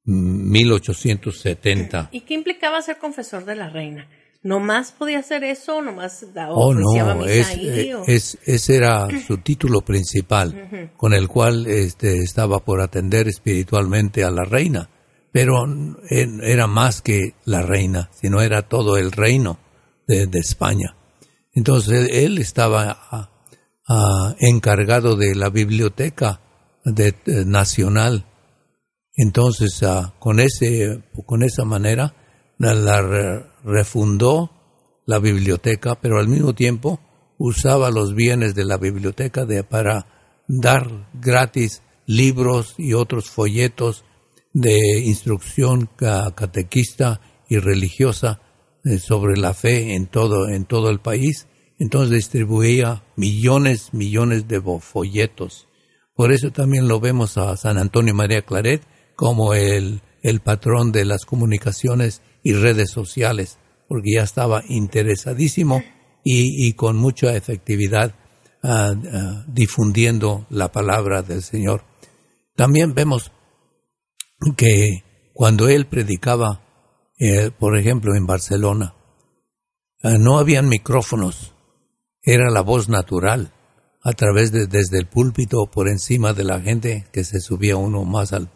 1870. 0.06 2.10
¿Y 2.12 2.22
qué 2.22 2.34
implicaba 2.34 2.82
ser 2.82 2.98
confesor 2.98 3.46
de 3.46 3.56
la 3.56 3.70
reina? 3.70 4.08
¿Nomás 4.48 4.94
podía 4.94 5.20
hacer 5.20 5.44
eso? 5.44 5.82
¿Nomás 5.82 6.26
oh, 6.50 6.74
no, 6.74 7.26
es, 7.26 7.50
eh, 7.58 7.94
es, 8.08 8.38
ese 8.46 8.78
era 8.78 9.08
su 9.28 9.40
título 9.40 9.82
principal, 9.82 10.92
con 10.96 11.14
el 11.14 11.28
cual 11.28 11.68
este, 11.68 12.20
estaba 12.20 12.60
por 12.60 12.82
atender 12.82 13.28
espiritualmente 13.28 14.24
a 14.24 14.32
la 14.32 14.44
reina 14.44 14.90
pero 15.38 15.66
era 16.42 16.66
más 16.66 17.04
que 17.04 17.36
la 17.46 17.62
reina, 17.62 18.10
sino 18.12 18.42
era 18.42 18.64
todo 18.64 18.98
el 18.98 19.12
reino 19.12 19.60
de, 20.08 20.28
España. 20.34 20.96
Entonces 21.54 22.10
él 22.12 22.40
estaba 22.40 22.98
ah, 23.12 23.30
ah, 23.88 24.36
encargado 24.40 25.16
de 25.16 25.36
la 25.36 25.50
biblioteca 25.50 26.42
nacional. 27.46 28.26
Entonces 29.16 29.84
ah, 29.84 30.16
con 30.18 30.40
ese 30.40 31.04
con 31.28 31.44
esa 31.44 31.66
manera 31.66 32.16
la, 32.58 33.46
refundó 33.64 34.52
la 35.06 35.20
biblioteca, 35.20 35.96
pero 36.00 36.20
al 36.20 36.28
mismo 36.28 36.54
tiempo 36.54 37.00
usaba 37.38 37.92
los 37.92 38.16
bienes 38.16 38.56
de 38.56 38.66
la 38.66 38.78
biblioteca 38.78 39.46
de, 39.46 39.64
para 39.64 40.44
dar 40.48 41.10
gratis 41.14 41.84
libros 42.06 42.76
y 42.78 42.94
otros 42.94 43.30
folletos 43.30 44.04
de 44.54 45.00
instrucción 45.06 45.90
catequista 45.96 47.22
y 47.48 47.58
religiosa 47.58 48.42
eh, 48.84 48.98
sobre 48.98 49.38
la 49.38 49.54
fe 49.54 49.96
en 49.96 50.08
todo, 50.08 50.50
en 50.50 50.66
todo 50.66 50.90
el 50.90 51.00
país. 51.00 51.48
Entonces 51.80 52.12
distribuía 52.12 53.04
millones, 53.16 53.94
millones 53.94 54.48
de 54.48 54.62
folletos. 54.82 55.68
Por 56.16 56.32
eso 56.32 56.52
también 56.52 56.88
lo 56.88 57.00
vemos 57.00 57.38
a 57.38 57.56
San 57.56 57.78
Antonio 57.78 58.16
María 58.16 58.42
Claret 58.42 58.82
como 59.16 59.54
el, 59.54 60.02
el 60.24 60.40
patrón 60.40 60.92
de 60.92 61.06
las 61.06 61.26
comunicaciones 61.26 62.22
y 62.44 62.54
redes 62.54 62.92
sociales, 62.92 63.58
porque 63.88 64.14
ya 64.16 64.24
estaba 64.24 64.64
interesadísimo 64.68 65.84
y, 66.24 66.68
y 66.68 66.74
con 66.74 66.98
mucha 66.98 67.36
efectividad 67.36 68.16
ah, 68.64 68.94
ah, 69.14 69.46
difundiendo 69.48 70.46
la 70.50 70.72
palabra 70.72 71.22
del 71.22 71.42
Señor. 71.42 71.84
También 72.56 72.94
vemos 72.94 73.32
que 74.56 75.04
cuando 75.34 75.70
él 75.70 75.86
predicaba, 75.86 76.62
eh, 77.20 77.52
por 77.58 77.78
ejemplo, 77.78 78.16
en 78.16 78.26
Barcelona, 78.26 78.96
ah, 80.04 80.18
no 80.20 80.38
habían 80.38 80.68
micrófonos, 80.68 81.54
era 82.24 82.50
la 82.50 82.62
voz 82.62 82.90
natural, 82.90 83.54
a 84.04 84.12
través 84.14 84.52
de 84.52 84.68
desde 84.68 85.00
el 85.00 85.08
púlpito 85.08 85.70
por 85.72 85.88
encima 85.88 86.34
de 86.34 86.44
la 86.44 86.60
gente 86.62 87.08
que 87.12 87.24
se 87.24 87.40
subía 87.40 87.78
uno 87.78 88.04
más 88.06 88.34
al, 88.34 88.50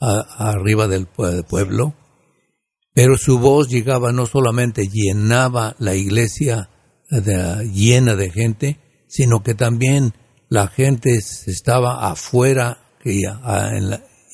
arriba 0.00 0.88
del 0.88 1.06
pueblo, 1.06 1.94
pero 2.94 3.16
su 3.16 3.38
voz 3.38 3.68
llegaba 3.68 4.12
no 4.12 4.26
solamente 4.26 4.88
llenaba 4.88 5.74
la 5.78 5.94
iglesia 5.94 6.68
llena 7.72 8.16
de 8.16 8.30
gente, 8.30 8.78
sino 9.06 9.42
que 9.42 9.54
también 9.54 10.14
la 10.48 10.68
gente 10.68 11.14
estaba 11.46 12.08
afuera 12.10 12.78
y, 13.04 13.22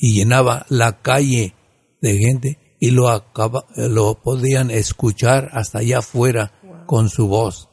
y 0.00 0.14
llenaba 0.14 0.66
la 0.68 1.00
calle 1.02 1.54
de 2.00 2.18
gente 2.18 2.58
y 2.80 2.90
lo, 2.90 3.24
lo 3.76 4.22
podían 4.22 4.70
escuchar 4.70 5.50
hasta 5.52 5.80
allá 5.80 5.98
afuera 5.98 6.52
con 6.86 7.08
su 7.08 7.26
voz. 7.26 7.68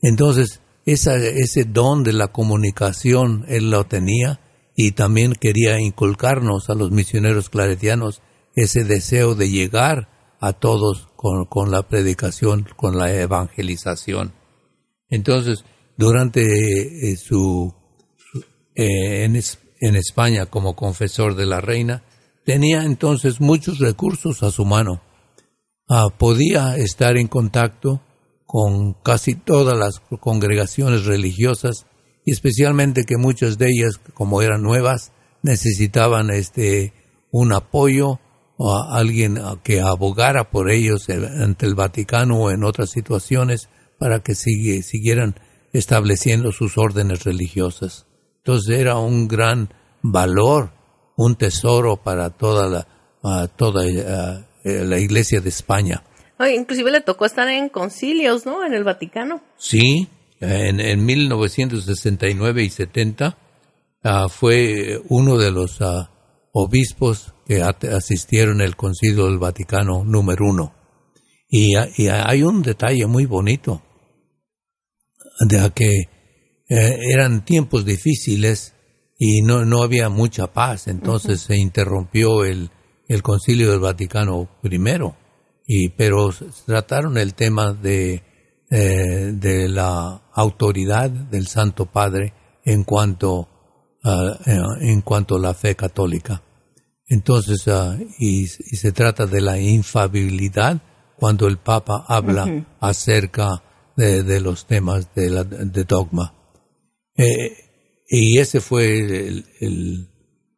Entonces, 0.00 0.60
esa, 0.84 1.16
ese 1.16 1.64
don 1.64 2.04
de 2.04 2.12
la 2.12 2.28
comunicación 2.28 3.44
él 3.48 3.70
lo 3.70 3.84
tenía 3.84 4.40
y 4.74 4.92
también 4.92 5.32
quería 5.32 5.80
inculcarnos 5.80 6.70
a 6.70 6.74
los 6.74 6.90
misioneros 6.90 7.50
claretianos 7.50 8.22
ese 8.56 8.84
deseo 8.84 9.34
de 9.34 9.50
llegar 9.50 10.08
a 10.40 10.54
todos 10.54 11.08
con, 11.16 11.70
la 11.70 11.82
predicación, 11.88 12.66
con 12.76 12.96
la 12.96 13.12
evangelización. 13.12 14.32
Entonces, 15.08 15.64
durante 15.96 16.42
eh, 17.12 17.16
su, 17.16 17.72
eh, 18.74 19.24
en, 19.24 19.96
España 19.96 20.46
como 20.46 20.74
confesor 20.74 21.36
de 21.36 21.46
la 21.46 21.60
reina, 21.60 22.02
tenía 22.44 22.82
entonces 22.82 23.40
muchos 23.40 23.78
recursos 23.78 24.42
a 24.42 24.50
su 24.50 24.64
mano. 24.64 25.02
Ah, 25.88 26.08
podía 26.16 26.76
estar 26.76 27.16
en 27.16 27.28
contacto 27.28 28.00
con 28.46 28.94
casi 28.94 29.34
todas 29.34 29.78
las 29.78 30.00
congregaciones 30.20 31.04
religiosas 31.04 31.86
y 32.24 32.32
especialmente 32.32 33.04
que 33.04 33.16
muchas 33.16 33.58
de 33.58 33.68
ellas, 33.68 34.00
como 34.14 34.42
eran 34.42 34.62
nuevas, 34.62 35.12
necesitaban 35.42 36.30
este 36.30 36.92
un 37.30 37.52
apoyo 37.52 38.18
o 38.56 38.72
a 38.72 38.96
alguien 38.96 39.38
que 39.62 39.80
abogara 39.80 40.50
por 40.50 40.70
ellos 40.70 41.08
ante 41.08 41.66
el 41.66 41.74
Vaticano 41.74 42.38
o 42.38 42.50
en 42.50 42.64
otras 42.64 42.90
situaciones 42.90 43.68
para 43.98 44.20
que 44.20 44.34
siguieran 44.34 45.34
estableciendo 45.72 46.52
sus 46.52 46.78
órdenes 46.78 47.24
religiosas. 47.24 48.06
Entonces 48.38 48.78
era 48.78 48.96
un 48.96 49.28
gran 49.28 49.70
valor, 50.02 50.72
un 51.16 51.36
tesoro 51.36 51.96
para 51.96 52.30
toda 52.30 52.68
la, 53.22 53.48
toda 53.48 53.84
eh, 53.86 54.84
la 54.84 54.98
Iglesia 54.98 55.40
de 55.40 55.48
España. 55.48 56.02
inclusive 56.54 56.90
le 56.90 57.00
tocó 57.00 57.26
estar 57.26 57.48
en 57.48 57.68
concilios, 57.68 58.46
¿no? 58.46 58.64
En 58.64 58.72
el 58.72 58.84
Vaticano. 58.84 59.42
Sí, 59.56 60.08
en, 60.40 60.80
en 60.80 61.04
1969 61.04 62.62
y 62.62 62.70
70 62.70 63.38
ah, 64.04 64.28
fue 64.28 65.00
uno 65.08 65.38
de 65.38 65.50
los 65.50 65.80
ah, 65.80 66.10
obispos 66.58 67.34
que 67.44 67.62
asistieron 67.62 68.62
al 68.62 68.76
Concilio 68.76 69.26
del 69.26 69.38
Vaticano 69.38 70.04
número 70.04 70.46
uno. 70.46 70.74
Y, 71.48 71.74
hay 71.76 72.42
un 72.42 72.62
detalle 72.62 73.06
muy 73.06 73.26
bonito, 73.26 73.82
de 75.40 75.70
que 75.74 76.08
eh, 76.68 76.98
eran 77.12 77.44
tiempos 77.44 77.84
difíciles 77.84 78.74
y 79.18 79.42
no, 79.42 79.66
no 79.66 79.82
había 79.82 80.08
mucha 80.08 80.46
paz, 80.52 80.88
entonces 80.88 81.42
se 81.42 81.58
interrumpió 81.58 82.44
el, 82.44 82.70
el 83.06 83.22
Concilio 83.22 83.70
del 83.70 83.80
Vaticano 83.80 84.48
primero, 84.62 85.14
y, 85.66 85.90
pero 85.90 86.30
trataron 86.64 87.18
el 87.18 87.34
tema 87.34 87.74
de, 87.74 88.22
eh, 88.70 89.32
de 89.34 89.68
la 89.68 90.22
autoridad 90.32 91.10
del 91.10 91.48
Santo 91.48 91.84
Padre 91.84 92.32
en 92.64 92.82
cuanto, 92.82 93.48
uh, 94.06 94.80
en 94.80 95.00
cuanto 95.02 95.36
a 95.36 95.40
la 95.40 95.54
fe 95.54 95.74
católica. 95.74 96.42
Entonces, 97.06 97.66
uh, 97.66 97.96
y, 98.18 98.46
se 98.46 98.92
trata 98.92 99.26
de 99.26 99.40
la 99.40 99.58
infabilidad 99.58 100.80
cuando 101.16 101.46
el 101.46 101.58
Papa 101.58 102.04
habla 102.08 102.66
acerca 102.80 103.62
de, 103.96 104.22
de, 104.22 104.40
los 104.40 104.66
temas 104.66 105.14
de, 105.14 105.30
la, 105.30 105.44
de 105.44 105.84
dogma. 105.84 106.34
Eh, 107.16 107.56
y 108.08 108.38
ese 108.38 108.60
fue 108.60 108.98
el, 108.98 109.46
el, 109.60 110.08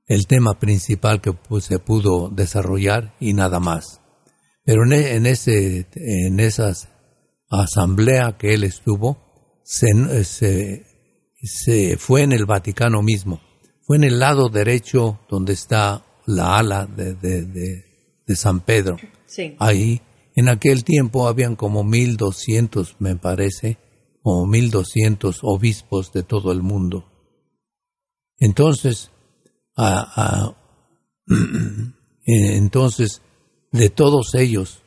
el, 0.06 0.26
tema 0.26 0.58
principal 0.58 1.20
que 1.20 1.32
pues, 1.32 1.64
se 1.64 1.78
pudo 1.78 2.30
desarrollar 2.30 3.14
y 3.20 3.34
nada 3.34 3.60
más. 3.60 4.00
Pero 4.64 4.84
en, 4.84 4.92
e, 4.92 5.14
en 5.14 5.26
ese, 5.26 5.86
en 5.94 6.40
esas 6.40 6.88
asamblea 7.50 8.36
que 8.38 8.54
él 8.54 8.64
estuvo, 8.64 9.18
se, 9.64 10.24
se, 10.24 10.86
se 11.42 11.96
fue 11.96 12.22
en 12.22 12.32
el 12.32 12.46
Vaticano 12.46 13.02
mismo. 13.02 13.40
Fue 13.82 13.96
en 13.96 14.04
el 14.04 14.18
lado 14.18 14.48
derecho 14.48 15.20
donde 15.28 15.54
está 15.54 16.04
la 16.26 16.58
ala 16.58 16.86
de, 16.86 17.14
de, 17.14 17.44
de, 17.44 18.36
San 18.36 18.60
Pedro. 18.60 18.96
Sí. 19.26 19.56
Ahí, 19.58 20.02
en 20.34 20.48
aquel 20.48 20.84
tiempo 20.84 21.26
habían 21.26 21.56
como 21.56 21.84
1200, 21.84 22.96
me 22.98 23.16
parece, 23.16 23.78
o 24.22 24.46
1200 24.46 25.40
obispos 25.42 26.12
de 26.12 26.22
todo 26.22 26.52
el 26.52 26.62
mundo. 26.62 27.06
Entonces, 28.36 29.10
entonces, 32.26 33.22
de 33.72 33.90
todos 33.90 34.34
ellos, 34.34 34.82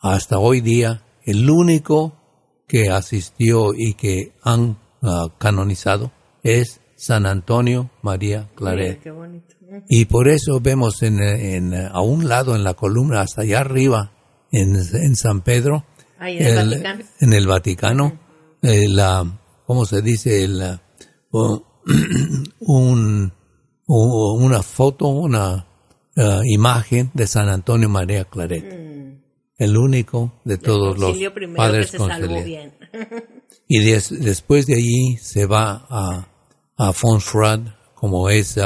hasta 0.00 0.38
hoy 0.38 0.60
día, 0.60 1.04
el 1.24 1.48
único 1.48 2.16
que 2.66 2.90
asistió 2.90 3.72
y 3.74 3.94
que 3.94 4.34
han 4.42 4.78
ah, 5.02 5.28
canonizado 5.38 6.12
es 6.42 6.80
San 6.96 7.26
Antonio 7.26 7.90
María 8.02 8.48
Claret. 8.54 9.02
bonito. 9.12 9.54
Y 9.88 10.06
por 10.06 10.28
eso 10.28 10.60
vemos 10.60 11.02
en, 11.02 11.22
en, 11.22 11.74
a 11.74 12.00
un 12.00 12.28
lado 12.28 12.56
en 12.56 12.64
la 12.64 12.74
columna, 12.74 13.20
hasta 13.20 13.42
allá 13.42 13.60
arriba, 13.60 14.12
en, 14.50 14.76
en 14.76 15.16
San 15.16 15.42
Pedro, 15.42 15.84
Ahí 16.18 16.38
en, 16.38 16.58
el, 16.58 16.68
Vaticano. 16.68 17.04
en 17.20 17.32
el 17.32 17.46
Vaticano, 17.46 18.20
eh, 18.62 18.88
la, 18.88 19.24
¿cómo 19.64 19.86
se 19.86 20.02
dice? 20.02 20.46
La, 20.48 20.82
un, 22.60 23.32
una 23.86 24.62
foto, 24.62 25.08
una 25.08 25.66
uh, 26.16 26.42
imagen 26.44 27.10
de 27.14 27.26
San 27.26 27.48
Antonio 27.48 27.88
María 27.88 28.24
Claret. 28.24 28.64
Mm. 28.64 29.20
El 29.56 29.76
único 29.76 30.40
de 30.44 30.58
todos 30.58 30.98
los 30.98 31.16
padres. 31.56 31.92
y 33.70 33.84
des, 33.84 34.10
después 34.10 34.66
de 34.66 34.74
allí 34.74 35.16
se 35.16 35.46
va 35.46 35.86
a, 35.88 36.28
a 36.76 36.92
Fonfrad, 36.92 37.60
como 37.94 38.28
es 38.28 38.58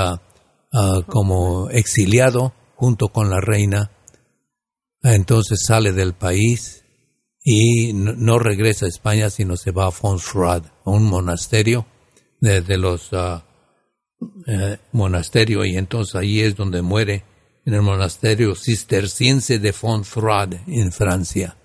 Ah, 0.77 1.03
como 1.07 1.71
exiliado 1.71 2.53
junto 2.75 3.07
con 3.11 3.31
la 3.31 3.41
reina. 3.41 3.93
Entonces 5.05 5.61
sale 5.65 5.93
del 5.93 6.15
país 6.15 6.85
y 7.45 7.93
no, 7.93 8.41
regresa 8.41 8.87
a 8.87 8.89
España, 8.89 9.31
sino 9.31 9.57
se 9.57 9.71
va 9.71 9.87
a 9.87 9.93
Fonfrad, 9.93 10.65
a 10.85 10.91
un 10.91 11.05
monasterio 11.05 11.87
de, 12.41 12.77
los 12.77 13.13
uh, 13.13 13.41
monasterios, 14.91 15.65
y 15.67 15.77
entonces 15.77 16.17
ahí 16.17 16.41
es 16.41 16.57
donde 16.57 16.83
muere, 16.83 17.23
en 17.65 17.75
el 17.75 17.83
monasterio 17.83 18.57
cisterciense 18.57 19.61
de 19.61 19.73
Fonfrad, 19.73 20.55
en 20.67 20.91
Francia. 20.91 21.57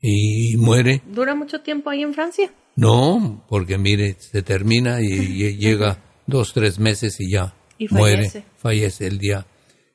Y 0.00 0.56
muere. 0.56 1.02
¿Dura 1.04 1.34
mucho 1.34 1.62
tiempo 1.62 1.90
ahí 1.90 2.02
en 2.02 2.14
Francia? 2.14 2.52
No, 2.76 3.44
porque 3.48 3.78
mire, 3.78 4.16
se 4.18 4.42
termina 4.42 5.00
y 5.00 5.56
llega 5.58 5.98
dos, 6.26 6.52
tres 6.52 6.78
meses 6.78 7.16
y 7.20 7.32
ya 7.32 7.54
y 7.78 7.88
muere, 7.88 8.30
fallece 8.56 9.06
el 9.06 9.18
día, 9.18 9.46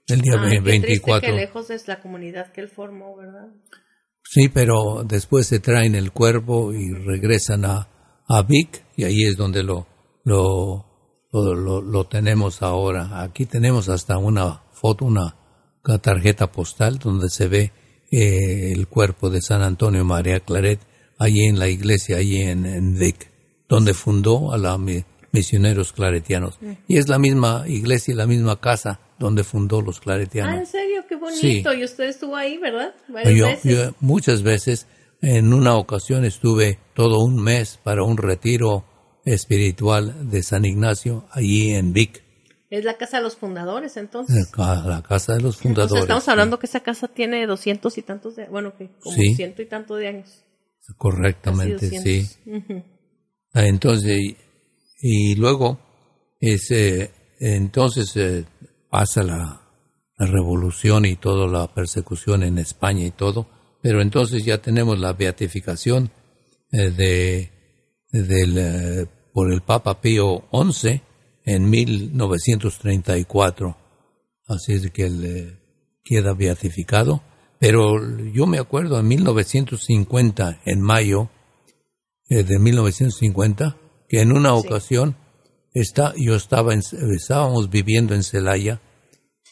el 0.07 0.21
día 0.21 0.37
24. 0.61 1.29
Qué 1.29 1.35
lejos 1.35 1.69
es 1.69 1.87
la 1.87 1.99
comunidad 2.01 2.51
que 2.51 2.61
él 2.61 2.67
formó, 2.67 3.15
¿verdad? 3.15 3.47
Sí, 4.23 4.49
pero 4.49 5.03
después 5.03 5.47
se 5.47 5.59
traen 5.59 5.95
el 5.95 6.11
cuerpo 6.11 6.73
y 6.73 6.91
regresan 6.93 7.65
a, 7.65 7.87
a 8.27 8.41
Vic 8.43 8.83
y 8.95 9.03
ahí 9.03 9.23
es 9.23 9.35
donde 9.35 9.63
lo, 9.63 9.87
lo, 10.23 10.85
lo, 11.31 11.81
lo, 11.81 12.03
tenemos 12.05 12.61
ahora. 12.61 13.21
Aquí 13.23 13.45
tenemos 13.45 13.89
hasta 13.89 14.17
una 14.17 14.63
foto, 14.71 15.05
una, 15.05 15.35
tarjeta 16.01 16.51
postal 16.51 16.99
donde 16.99 17.29
se 17.29 17.47
ve 17.47 17.71
eh, 18.11 18.71
el 18.71 18.87
cuerpo 18.87 19.29
de 19.29 19.41
San 19.41 19.63
Antonio 19.63 20.05
María 20.05 20.39
Claret 20.39 20.79
allí 21.21 21.45
en 21.45 21.59
la 21.59 21.69
iglesia, 21.69 22.17
allí 22.17 22.41
en, 22.41 22.97
Vic, 22.97 23.29
donde 23.69 23.93
fundó 23.93 24.51
a 24.51 24.57
los 24.57 24.79
misioneros 25.31 25.93
claretianos. 25.93 26.57
Y 26.87 26.97
es 26.97 27.07
la 27.07 27.19
misma 27.19 27.63
iglesia 27.67 28.13
y 28.13 28.17
la 28.17 28.25
misma 28.25 28.59
casa 28.59 28.99
donde 29.19 29.43
fundó 29.43 29.81
los 29.81 29.99
claretianos. 29.99 30.55
Ah, 30.55 30.59
¿en 30.59 30.65
serio? 30.65 31.03
Qué 31.07 31.15
bonito. 31.15 31.73
Y 31.73 31.83
usted 31.83 32.05
estuvo 32.05 32.35
ahí, 32.35 32.57
¿verdad? 32.57 32.95
Yo, 33.25 33.47
yo, 33.63 33.93
muchas 33.99 34.41
veces, 34.41 34.87
en 35.21 35.53
una 35.53 35.75
ocasión 35.75 36.25
estuve 36.25 36.79
todo 36.95 37.23
un 37.23 37.41
mes 37.41 37.79
para 37.83 38.03
un 38.03 38.17
retiro 38.17 38.83
espiritual 39.23 40.31
de 40.31 40.41
San 40.41 40.65
Ignacio 40.65 41.25
allí 41.31 41.71
en 41.71 41.93
Vic. 41.93 42.23
Es 42.71 42.83
la 42.83 42.97
casa 42.97 43.17
de 43.17 43.23
los 43.23 43.35
fundadores, 43.35 43.95
entonces. 43.97 44.49
La 44.57 45.03
casa 45.07 45.33
de 45.33 45.41
los 45.41 45.57
fundadores. 45.57 46.01
estamos 46.01 46.27
hablando 46.29 46.57
que 46.57 46.65
esa 46.65 46.79
casa 46.79 47.07
tiene 47.07 47.45
doscientos 47.45 47.99
y 47.99 48.01
tantos 48.01 48.37
de, 48.37 48.47
bueno, 48.47 48.73
que 48.75 48.89
como 49.01 49.15
ciento 49.35 49.61
y 49.61 49.67
tanto 49.67 49.95
de 49.95 50.07
años. 50.07 50.45
Correctamente, 50.97 52.01
sí. 52.01 52.27
Ah, 53.53 53.65
entonces, 53.65 54.35
y, 55.01 55.35
luego, 55.35 55.79
ese, 56.39 57.11
entonces 57.39 58.15
eh, 58.15 58.45
pasa 58.89 59.23
la, 59.23 59.57
revolución 60.23 61.05
y 61.05 61.15
toda 61.15 61.47
la 61.47 61.73
persecución 61.73 62.43
en 62.43 62.59
España 62.59 63.03
y 63.03 63.09
todo, 63.09 63.47
pero 63.81 64.03
entonces 64.03 64.45
ya 64.45 64.59
tenemos 64.59 64.99
la 64.99 65.13
beatificación 65.13 66.11
eh, 66.71 66.91
de, 66.91 67.49
del, 68.11 68.55
eh, 68.55 69.07
por 69.33 69.51
el 69.51 69.61
Papa 69.61 69.99
Pío 69.99 70.43
XI 70.51 71.01
en 71.43 71.67
1934. 71.67 73.75
Así 74.47 74.73
es 74.73 74.91
que 74.91 75.05
él 75.05 75.57
queda 76.03 76.35
beatificado. 76.35 77.23
Pero 77.61 78.17
yo 78.33 78.47
me 78.47 78.57
acuerdo 78.57 78.99
en 78.99 79.07
1950, 79.07 80.61
en 80.65 80.81
mayo 80.81 81.29
eh, 82.27 82.43
de 82.43 82.57
1950, 82.57 83.77
que 84.09 84.21
en 84.21 84.31
una 84.31 84.55
ocasión 84.55 85.15
está, 85.71 86.15
yo 86.17 86.33
estaba 86.33 86.73
estábamos 86.73 87.69
viviendo 87.69 88.15
en 88.15 88.23
Celaya 88.23 88.81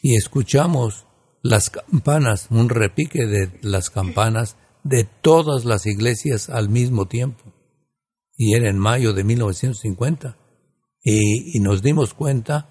y 0.02 0.16
escuchamos 0.16 1.06
las 1.44 1.70
campanas, 1.70 2.48
un 2.50 2.68
repique 2.68 3.26
de 3.26 3.60
las 3.62 3.90
campanas 3.90 4.56
de 4.82 5.04
todas 5.04 5.64
las 5.64 5.86
iglesias 5.86 6.50
al 6.50 6.68
mismo 6.68 7.06
tiempo. 7.06 7.44
Y 8.36 8.56
era 8.56 8.68
en 8.68 8.78
mayo 8.78 9.12
de 9.12 9.22
1950. 9.22 10.36
Y, 11.04 11.56
y 11.56 11.60
nos 11.60 11.80
dimos 11.80 12.12
cuenta 12.14 12.70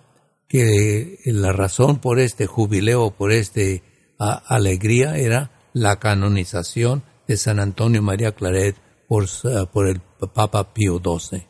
que 0.49 1.15
la 1.23 1.53
razón 1.53 1.99
por 2.01 2.19
este 2.19 2.45
jubileo, 2.45 3.11
por 3.11 3.31
este 3.31 3.83
alegría, 4.19 5.17
era 5.17 5.51
la 5.73 5.97
canonización 5.97 7.03
de 7.27 7.37
San 7.37 7.59
Antonio 7.59 8.01
María 8.01 8.33
Claret 8.33 8.75
por, 9.07 9.25
por 9.71 9.87
el 9.87 10.01
Papa 10.33 10.73
Pío 10.73 10.99
XII. 10.99 11.47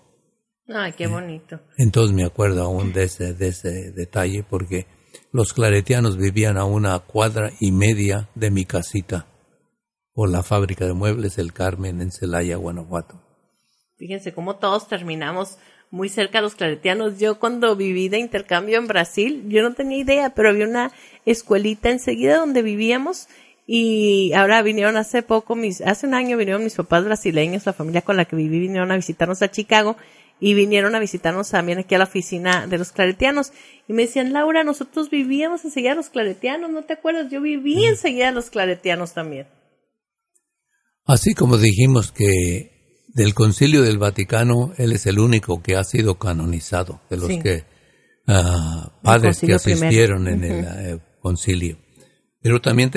Ay, 0.67 0.93
qué 0.93 1.07
bonito. 1.07 1.59
Entonces 1.77 2.15
me 2.15 2.25
acuerdo 2.25 2.63
aún 2.63 2.93
de 2.93 3.03
ese, 3.03 3.33
de 3.33 3.47
ese 3.47 3.91
detalle 3.91 4.43
porque 4.47 4.85
los 5.31 5.53
claretianos 5.53 6.17
vivían 6.17 6.57
a 6.57 6.65
una 6.65 6.97
cuadra 6.99 7.51
y 7.59 7.71
media 7.71 8.29
de 8.35 8.51
mi 8.51 8.65
casita 8.65 9.27
por 10.13 10.29
la 10.29 10.43
fábrica 10.43 10.85
de 10.85 10.93
muebles 10.93 11.37
El 11.37 11.53
Carmen 11.53 12.01
en 12.01 12.11
Celaya, 12.11 12.57
Guanajuato. 12.57 13.21
Fíjense 13.97 14.33
cómo 14.33 14.57
todos 14.57 14.87
terminamos 14.87 15.57
muy 15.91 16.09
cerca 16.09 16.39
de 16.39 16.43
los 16.43 16.55
claretianos. 16.55 17.19
Yo 17.19 17.39
cuando 17.39 17.75
viví 17.75 18.09
de 18.09 18.19
intercambio 18.19 18.77
en 18.77 18.87
Brasil, 18.87 19.43
yo 19.47 19.61
no 19.63 19.73
tenía 19.73 19.97
idea, 19.97 20.29
pero 20.35 20.49
había 20.49 20.67
una 20.67 20.91
escuelita 21.25 21.89
enseguida 21.89 22.37
donde 22.37 22.61
vivíamos 22.61 23.27
y 23.65 24.33
ahora 24.33 24.61
vinieron 24.61 24.97
hace 24.97 25.21
poco, 25.21 25.55
mis, 25.55 25.81
hace 25.81 26.07
un 26.07 26.15
año 26.15 26.37
vinieron 26.37 26.63
mis 26.63 26.75
papás 26.75 27.05
brasileños, 27.05 27.65
la 27.65 27.73
familia 27.73 28.01
con 28.01 28.17
la 28.17 28.25
que 28.25 28.35
viví, 28.35 28.59
vinieron 28.59 28.91
a 28.91 28.95
visitarnos 28.95 29.41
a 29.43 29.51
Chicago 29.51 29.95
y 30.39 30.53
vinieron 30.53 30.95
a 30.95 30.99
visitarnos 30.99 31.49
también 31.49 31.79
aquí 31.79 31.93
a 31.95 31.99
la 31.99 32.05
oficina 32.05 32.65
de 32.65 32.77
los 32.77 32.91
claretianos. 32.91 33.51
Y 33.87 33.93
me 33.93 34.03
decían, 34.03 34.33
Laura, 34.33 34.63
nosotros 34.63 35.09
vivíamos 35.09 35.65
enseguida 35.65 35.91
de 35.91 35.97
los 35.97 36.09
claretianos, 36.09 36.71
¿no 36.71 36.83
te 36.83 36.93
acuerdas? 36.93 37.31
Yo 37.31 37.41
viví 37.41 37.85
enseguida 37.85 38.27
de 38.27 38.31
los 38.31 38.49
claretianos 38.49 39.13
también. 39.13 39.47
Así 41.05 41.33
como 41.33 41.57
dijimos 41.57 42.11
que 42.11 42.78
del 43.13 43.33
concilio 43.33 43.81
del 43.81 43.97
Vaticano, 43.97 44.73
él 44.77 44.91
es 44.93 45.05
el 45.05 45.19
único 45.19 45.61
que 45.61 45.75
ha 45.75 45.83
sido 45.83 46.19
canonizado, 46.19 47.01
de 47.09 47.17
los 47.17 47.27
que 47.27 47.65
uh, 48.27 48.89
padres 49.01 49.39
que 49.39 49.53
asistieron 49.53 50.27
en 50.27 50.43
el 50.43 50.65
eh, 50.65 50.99
concilio. 51.19 51.77
Pero 52.41 52.61
también 52.61 52.91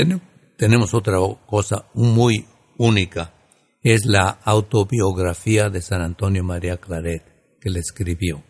tenemos 0.56 0.94
otra 0.94 1.18
cosa 1.46 1.86
muy 1.94 2.46
única, 2.78 3.34
es 3.82 4.04
la 4.04 4.28
autobiografía 4.44 5.68
de 5.68 5.82
San 5.82 6.02
Antonio 6.02 6.44
María 6.44 6.76
Claret 6.76 7.22
que 7.60 7.70
le 7.70 7.80
escribió. 7.80 8.44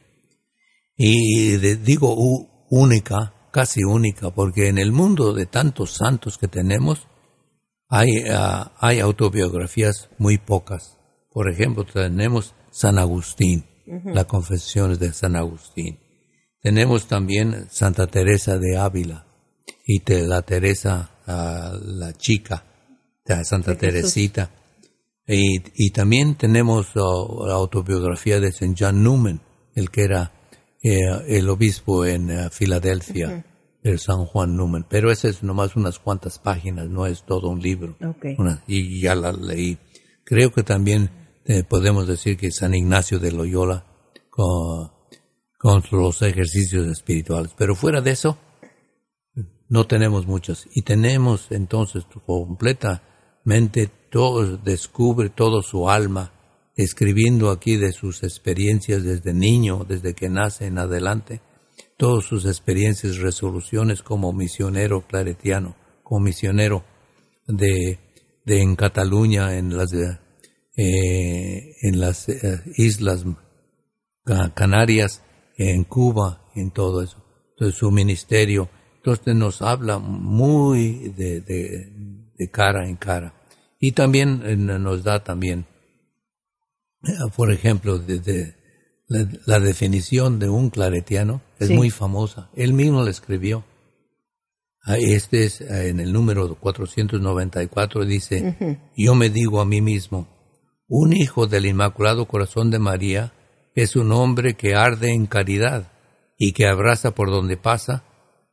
Y 0.96 1.56
digo 1.56 2.14
única, 2.70 3.34
casi 3.50 3.82
única, 3.84 4.30
porque 4.30 4.68
en 4.68 4.78
el 4.78 4.92
mundo 4.92 5.32
de 5.32 5.46
tantos 5.46 5.92
santos 5.92 6.38
que 6.38 6.48
tenemos, 6.48 7.08
hay, 7.88 8.24
ah, 8.30 8.72
hay 8.78 9.00
autobiografías 9.00 10.08
muy 10.18 10.38
pocas. 10.38 10.98
Por 11.32 11.50
ejemplo, 11.50 11.84
tenemos 11.84 12.54
San 12.70 12.98
Agustín, 12.98 13.64
las 14.04 14.26
confesiones 14.26 14.98
de 14.98 15.12
San 15.12 15.36
Agustín. 15.36 15.98
Tenemos 16.60 17.06
también 17.06 17.66
Santa 17.70 18.06
Teresa 18.06 18.58
de 18.58 18.76
Ávila 18.76 19.26
y 19.86 20.00
la 20.22 20.42
Teresa, 20.42 21.10
ah, 21.26 21.72
la 21.82 22.12
chica, 22.12 22.64
Santa 23.44 23.76
Teresita. 23.76 24.50
Y, 25.26 25.90
también 25.90 26.34
tenemos 26.34 26.94
uh, 26.96 27.46
la 27.46 27.54
autobiografía 27.54 28.40
de 28.40 28.48
St. 28.48 28.74
John 28.78 29.02
Newman, 29.02 29.40
el 29.74 29.90
que 29.90 30.02
era 30.02 30.32
eh, 30.82 30.98
el 31.28 31.48
obispo 31.48 32.04
en 32.04 32.30
uh, 32.30 32.50
Filadelfia, 32.50 33.44
el 33.82 33.98
San 33.98 34.26
Juan 34.26 34.56
Newman. 34.56 34.84
Pero 34.88 35.10
ese 35.10 35.28
es 35.28 35.42
nomás 35.42 35.76
unas 35.76 35.98
cuantas 35.98 36.38
páginas, 36.38 36.88
no 36.88 37.06
es 37.06 37.24
todo 37.24 37.48
un 37.48 37.60
libro. 37.60 37.96
y 38.66 39.00
ya 39.00 39.14
la 39.14 39.32
leí. 39.32 39.78
Creo 40.24 40.52
que 40.52 40.62
también 40.62 41.10
eh, 41.44 41.64
podemos 41.64 42.06
decir 42.06 42.36
que 42.36 42.50
San 42.50 42.74
Ignacio 42.74 43.18
de 43.18 43.32
Loyola 43.32 43.86
con, 44.30 44.92
con 45.58 45.82
los 45.90 46.22
ejercicios 46.22 46.86
espirituales. 46.86 47.52
Pero 47.56 47.74
fuera 47.74 48.00
de 48.00 48.12
eso, 48.12 48.38
no 49.68 49.86
tenemos 49.86 50.26
muchos. 50.26 50.68
Y 50.74 50.82
tenemos 50.82 51.46
entonces 51.50 52.04
completamente 52.26 53.90
todo, 54.10 54.56
descubre 54.58 55.30
todo 55.30 55.62
su 55.62 55.88
alma, 55.88 56.32
escribiendo 56.76 57.50
aquí 57.50 57.76
de 57.76 57.92
sus 57.92 58.22
experiencias 58.22 59.02
desde 59.02 59.32
niño, 59.32 59.84
desde 59.88 60.14
que 60.14 60.28
nace 60.28 60.66
en 60.66 60.78
adelante, 60.78 61.40
todas 61.96 62.24
sus 62.24 62.44
experiencias, 62.44 63.16
resoluciones 63.18 64.02
como 64.02 64.32
misionero 64.32 65.06
claretiano, 65.06 65.76
como 66.02 66.20
misionero 66.24 66.84
de, 67.46 67.98
de 68.44 68.60
en 68.60 68.76
Cataluña, 68.76 69.56
en 69.56 69.76
las, 69.76 69.90
eh, 70.76 71.76
en 71.82 72.00
las 72.00 72.28
eh, 72.28 72.62
islas 72.76 73.24
Canarias, 74.54 75.22
en 75.56 75.84
Cuba, 75.84 76.44
en 76.54 76.70
todo 76.70 77.02
eso. 77.02 77.22
Entonces 77.50 77.78
su 77.78 77.90
ministerio, 77.90 78.68
entonces 78.96 79.34
nos 79.34 79.62
habla 79.62 79.98
muy 79.98 81.10
de, 81.16 81.40
de 81.40 82.50
cara 82.50 82.88
en 82.88 82.96
cara. 82.96 83.34
Y 83.78 83.92
también 83.92 84.42
eh, 84.44 84.56
nos 84.56 85.02
da 85.02 85.24
también, 85.24 85.66
por 87.36 87.50
ejemplo, 87.50 87.98
de, 87.98 88.54
la, 89.08 89.58
definición 89.58 90.38
de 90.38 90.48
un 90.48 90.70
claretiano 90.70 91.42
es 91.58 91.70
muy 91.70 91.90
famosa. 91.90 92.48
Él 92.54 92.72
mismo 92.72 93.02
la 93.02 93.10
escribió. 93.10 93.64
Ah, 94.84 94.96
este 94.98 95.44
es 95.44 95.60
en 95.60 96.00
el 96.00 96.12
número 96.12 96.56
494, 96.56 98.04
dice, 98.04 98.78
yo 98.96 99.14
me 99.14 99.30
digo 99.30 99.60
a 99.60 99.64
mí 99.64 99.80
mismo, 99.80 100.28
un 100.94 101.14
hijo 101.14 101.46
del 101.46 101.64
Inmaculado 101.64 102.26
Corazón 102.26 102.70
de 102.70 102.78
María 102.78 103.32
es 103.74 103.96
un 103.96 104.12
hombre 104.12 104.58
que 104.58 104.74
arde 104.74 105.14
en 105.14 105.24
caridad 105.24 105.90
y 106.36 106.52
que 106.52 106.66
abraza 106.66 107.12
por 107.12 107.30
donde 107.30 107.56
pasa, 107.56 108.04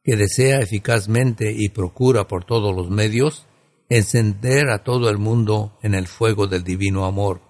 que 0.05 0.15
desea 0.15 0.59
eficazmente 0.59 1.51
y 1.53 1.67
procura 1.67 2.29
por 2.29 2.45
todos 2.45 2.73
los 2.73 2.89
medios 2.89 3.45
encender 3.89 4.69
a 4.69 4.85
todo 4.85 5.09
el 5.09 5.17
mundo 5.17 5.77
en 5.83 5.93
el 5.93 6.07
fuego 6.07 6.47
del 6.47 6.63
divino 6.63 7.03
amor. 7.03 7.41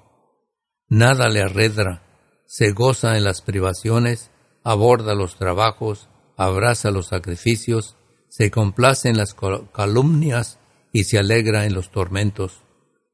Nada 0.88 1.30
le 1.30 1.43
arredra, 1.43 2.02
se 2.47 2.71
goza 2.71 3.15
en 3.15 3.25
las 3.25 3.43
privaciones, 3.43 4.32
aborda 4.63 5.13
los 5.13 5.36
trabajos, 5.36 6.10
abraza 6.36 6.89
los 6.89 7.10
sacrificios, 7.10 7.95
se 8.28 8.49
complace 8.49 9.10
en 9.10 9.17
las 9.17 9.36
calumnias 9.71 10.58
y 10.91 11.04
se 11.04 11.19
alegra 11.19 11.67
en 11.67 11.75
los 11.75 11.91
tormentos. 11.91 12.63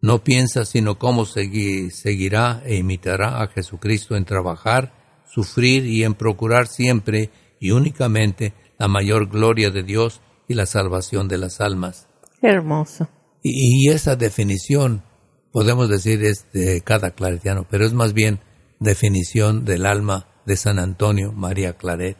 No 0.06 0.24
piensa 0.24 0.66
sino 0.66 1.00
cómo 1.00 1.26
seguirá 1.26 2.62
e 2.64 2.76
imitará 2.76 3.42
a 3.42 3.48
Jesucristo 3.48 4.16
en 4.16 4.24
trabajar, 4.24 4.94
sufrir 5.26 5.88
y 5.88 6.04
en 6.04 6.14
procurar 6.14 6.68
siempre 6.68 7.32
y 7.60 7.72
únicamente 7.72 8.54
la 8.78 8.88
mayor 8.88 9.28
gloria 9.28 9.72
de 9.72 9.82
Dios 9.82 10.22
y 10.48 10.54
la 10.54 10.68
salvación 10.68 11.28
de 11.28 11.40
las 11.40 11.60
almas. 11.60 12.08
hermoso. 12.44 13.10
Y, 13.42 13.90
esa 13.90 14.16
definición, 14.16 15.04
podemos 15.52 15.90
decir, 15.90 16.24
es 16.24 16.52
de 16.54 16.82
cada 16.82 17.12
claretiano, 17.12 17.66
pero 17.68 17.84
es 17.84 17.94
más 17.94 18.14
bien 18.14 18.42
definición 18.80 19.66
del 19.66 19.88
alma 19.88 20.28
de 20.46 20.56
San 20.56 20.78
Antonio 20.78 21.32
María 21.32 21.78
Claret. 21.78 22.18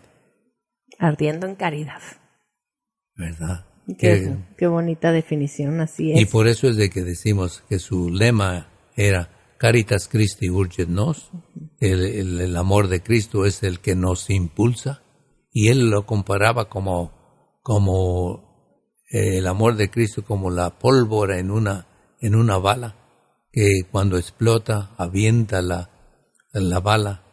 Ardiendo 0.98 1.46
en 1.46 1.56
caridad. 1.56 2.02
¿Verdad? 3.16 3.75
Qué, 3.98 4.36
qué, 4.58 4.68
bonita 4.68 5.12
definición, 5.12 5.80
así 5.80 6.12
es. 6.12 6.22
Y 6.22 6.26
por 6.26 6.48
eso 6.48 6.68
es 6.68 6.76
de 6.76 6.90
que 6.90 7.04
decimos 7.04 7.64
que 7.70 7.78
su 7.78 8.10
lema 8.10 8.72
era 8.96 9.30
Caritas 9.58 10.08
Christi 10.08 10.50
urget 10.50 10.90
nos, 10.90 11.30
el, 11.80 12.42
el, 12.42 12.58
amor 12.58 12.88
de 12.88 13.02
Cristo 13.02 13.46
es 13.46 13.64
el 13.64 13.80
que 13.80 13.96
nos 13.96 14.30
impulsa, 14.30 15.04
y 15.52 15.70
él 15.70 15.90
lo 15.90 16.06
comparaba 16.06 16.68
como, 16.68 17.60
como 17.62 19.02
eh, 19.12 19.38
el 19.38 19.48
amor 19.48 19.76
de 19.76 19.90
Cristo 19.90 20.26
como 20.26 20.50
la 20.50 20.80
pólvora 20.80 21.40
en 21.40 21.52
una, 21.52 21.88
en 22.20 22.36
una 22.36 22.58
bala, 22.58 22.96
que 23.52 23.84
cuando 23.90 24.18
explota 24.18 24.96
avienta 24.98 25.62
la, 25.62 25.90
la 26.52 26.80
bala 26.80 27.24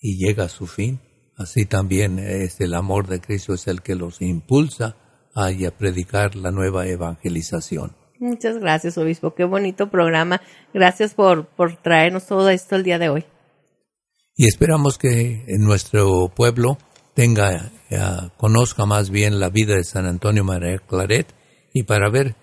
y 0.00 0.16
llega 0.16 0.44
a 0.44 0.48
su 0.48 0.66
fin. 0.66 1.00
Así 1.36 1.66
también 1.66 2.18
es 2.18 2.60
el 2.60 2.74
amor 2.74 3.06
de 3.06 3.20
Cristo 3.20 3.54
es 3.54 3.66
el 3.68 3.82
que 3.82 3.94
los 3.94 4.22
impulsa 4.22 4.96
a, 5.38 5.48
a 5.48 5.70
predicar 5.70 6.34
la 6.34 6.50
nueva 6.50 6.86
evangelización. 6.86 7.96
Muchas 8.18 8.58
gracias, 8.58 8.98
obispo. 8.98 9.34
Qué 9.34 9.44
bonito 9.44 9.90
programa. 9.90 10.40
Gracias 10.74 11.14
por, 11.14 11.46
por 11.46 11.76
traernos 11.76 12.26
todo 12.26 12.50
esto 12.50 12.76
el 12.76 12.82
día 12.82 12.98
de 12.98 13.08
hoy. 13.08 13.24
Y 14.36 14.46
esperamos 14.46 14.98
que 14.98 15.44
en 15.46 15.62
nuestro 15.62 16.28
pueblo 16.34 16.78
tenga, 17.14 17.70
eh, 17.90 17.98
conozca 18.36 18.86
más 18.86 19.10
bien 19.10 19.40
la 19.40 19.50
vida 19.50 19.74
de 19.74 19.84
San 19.84 20.06
Antonio 20.06 20.44
María 20.44 20.78
Claret 20.78 21.34
y 21.72 21.84
para 21.84 22.10
ver 22.10 22.36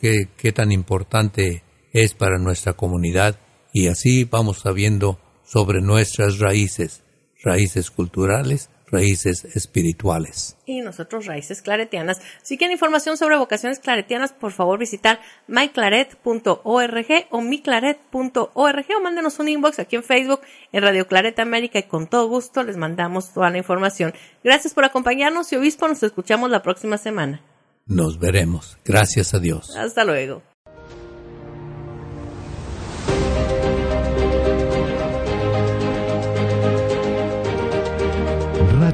qué, 0.00 0.28
qué 0.36 0.52
tan 0.52 0.72
importante 0.72 1.62
es 1.92 2.14
para 2.14 2.38
nuestra 2.38 2.74
comunidad 2.74 3.38
y 3.72 3.88
así 3.88 4.24
vamos 4.24 4.60
sabiendo 4.60 5.18
sobre 5.44 5.80
nuestras 5.80 6.38
raíces, 6.38 7.02
raíces 7.42 7.90
culturales, 7.90 8.70
raíces 8.90 9.44
espirituales. 9.44 10.56
Y 10.66 10.80
nosotros 10.80 11.26
raíces 11.26 11.62
claretianas. 11.62 12.20
Si 12.42 12.56
quieren 12.56 12.72
información 12.72 13.16
sobre 13.16 13.36
vocaciones 13.36 13.78
claretianas, 13.78 14.32
por 14.32 14.52
favor 14.52 14.78
visitar 14.78 15.20
myclaret.org 15.46 17.26
o 17.30 17.40
miclaret.org 17.40 18.86
o 18.96 19.00
mándenos 19.02 19.38
un 19.38 19.48
inbox 19.48 19.78
aquí 19.78 19.96
en 19.96 20.04
Facebook 20.04 20.40
en 20.72 20.82
Radio 20.82 21.06
Claret 21.06 21.38
América 21.38 21.78
y 21.78 21.84
con 21.84 22.06
todo 22.06 22.28
gusto 22.28 22.62
les 22.62 22.76
mandamos 22.76 23.32
toda 23.32 23.50
la 23.50 23.58
información. 23.58 24.14
Gracias 24.44 24.74
por 24.74 24.84
acompañarnos 24.84 25.52
y 25.52 25.56
obispo, 25.56 25.88
nos 25.88 26.02
escuchamos 26.02 26.50
la 26.50 26.62
próxima 26.62 26.98
semana. 26.98 27.42
Nos 27.86 28.18
veremos. 28.18 28.78
Gracias 28.84 29.34
a 29.34 29.40
Dios. 29.40 29.76
Hasta 29.76 30.04
luego. 30.04 30.42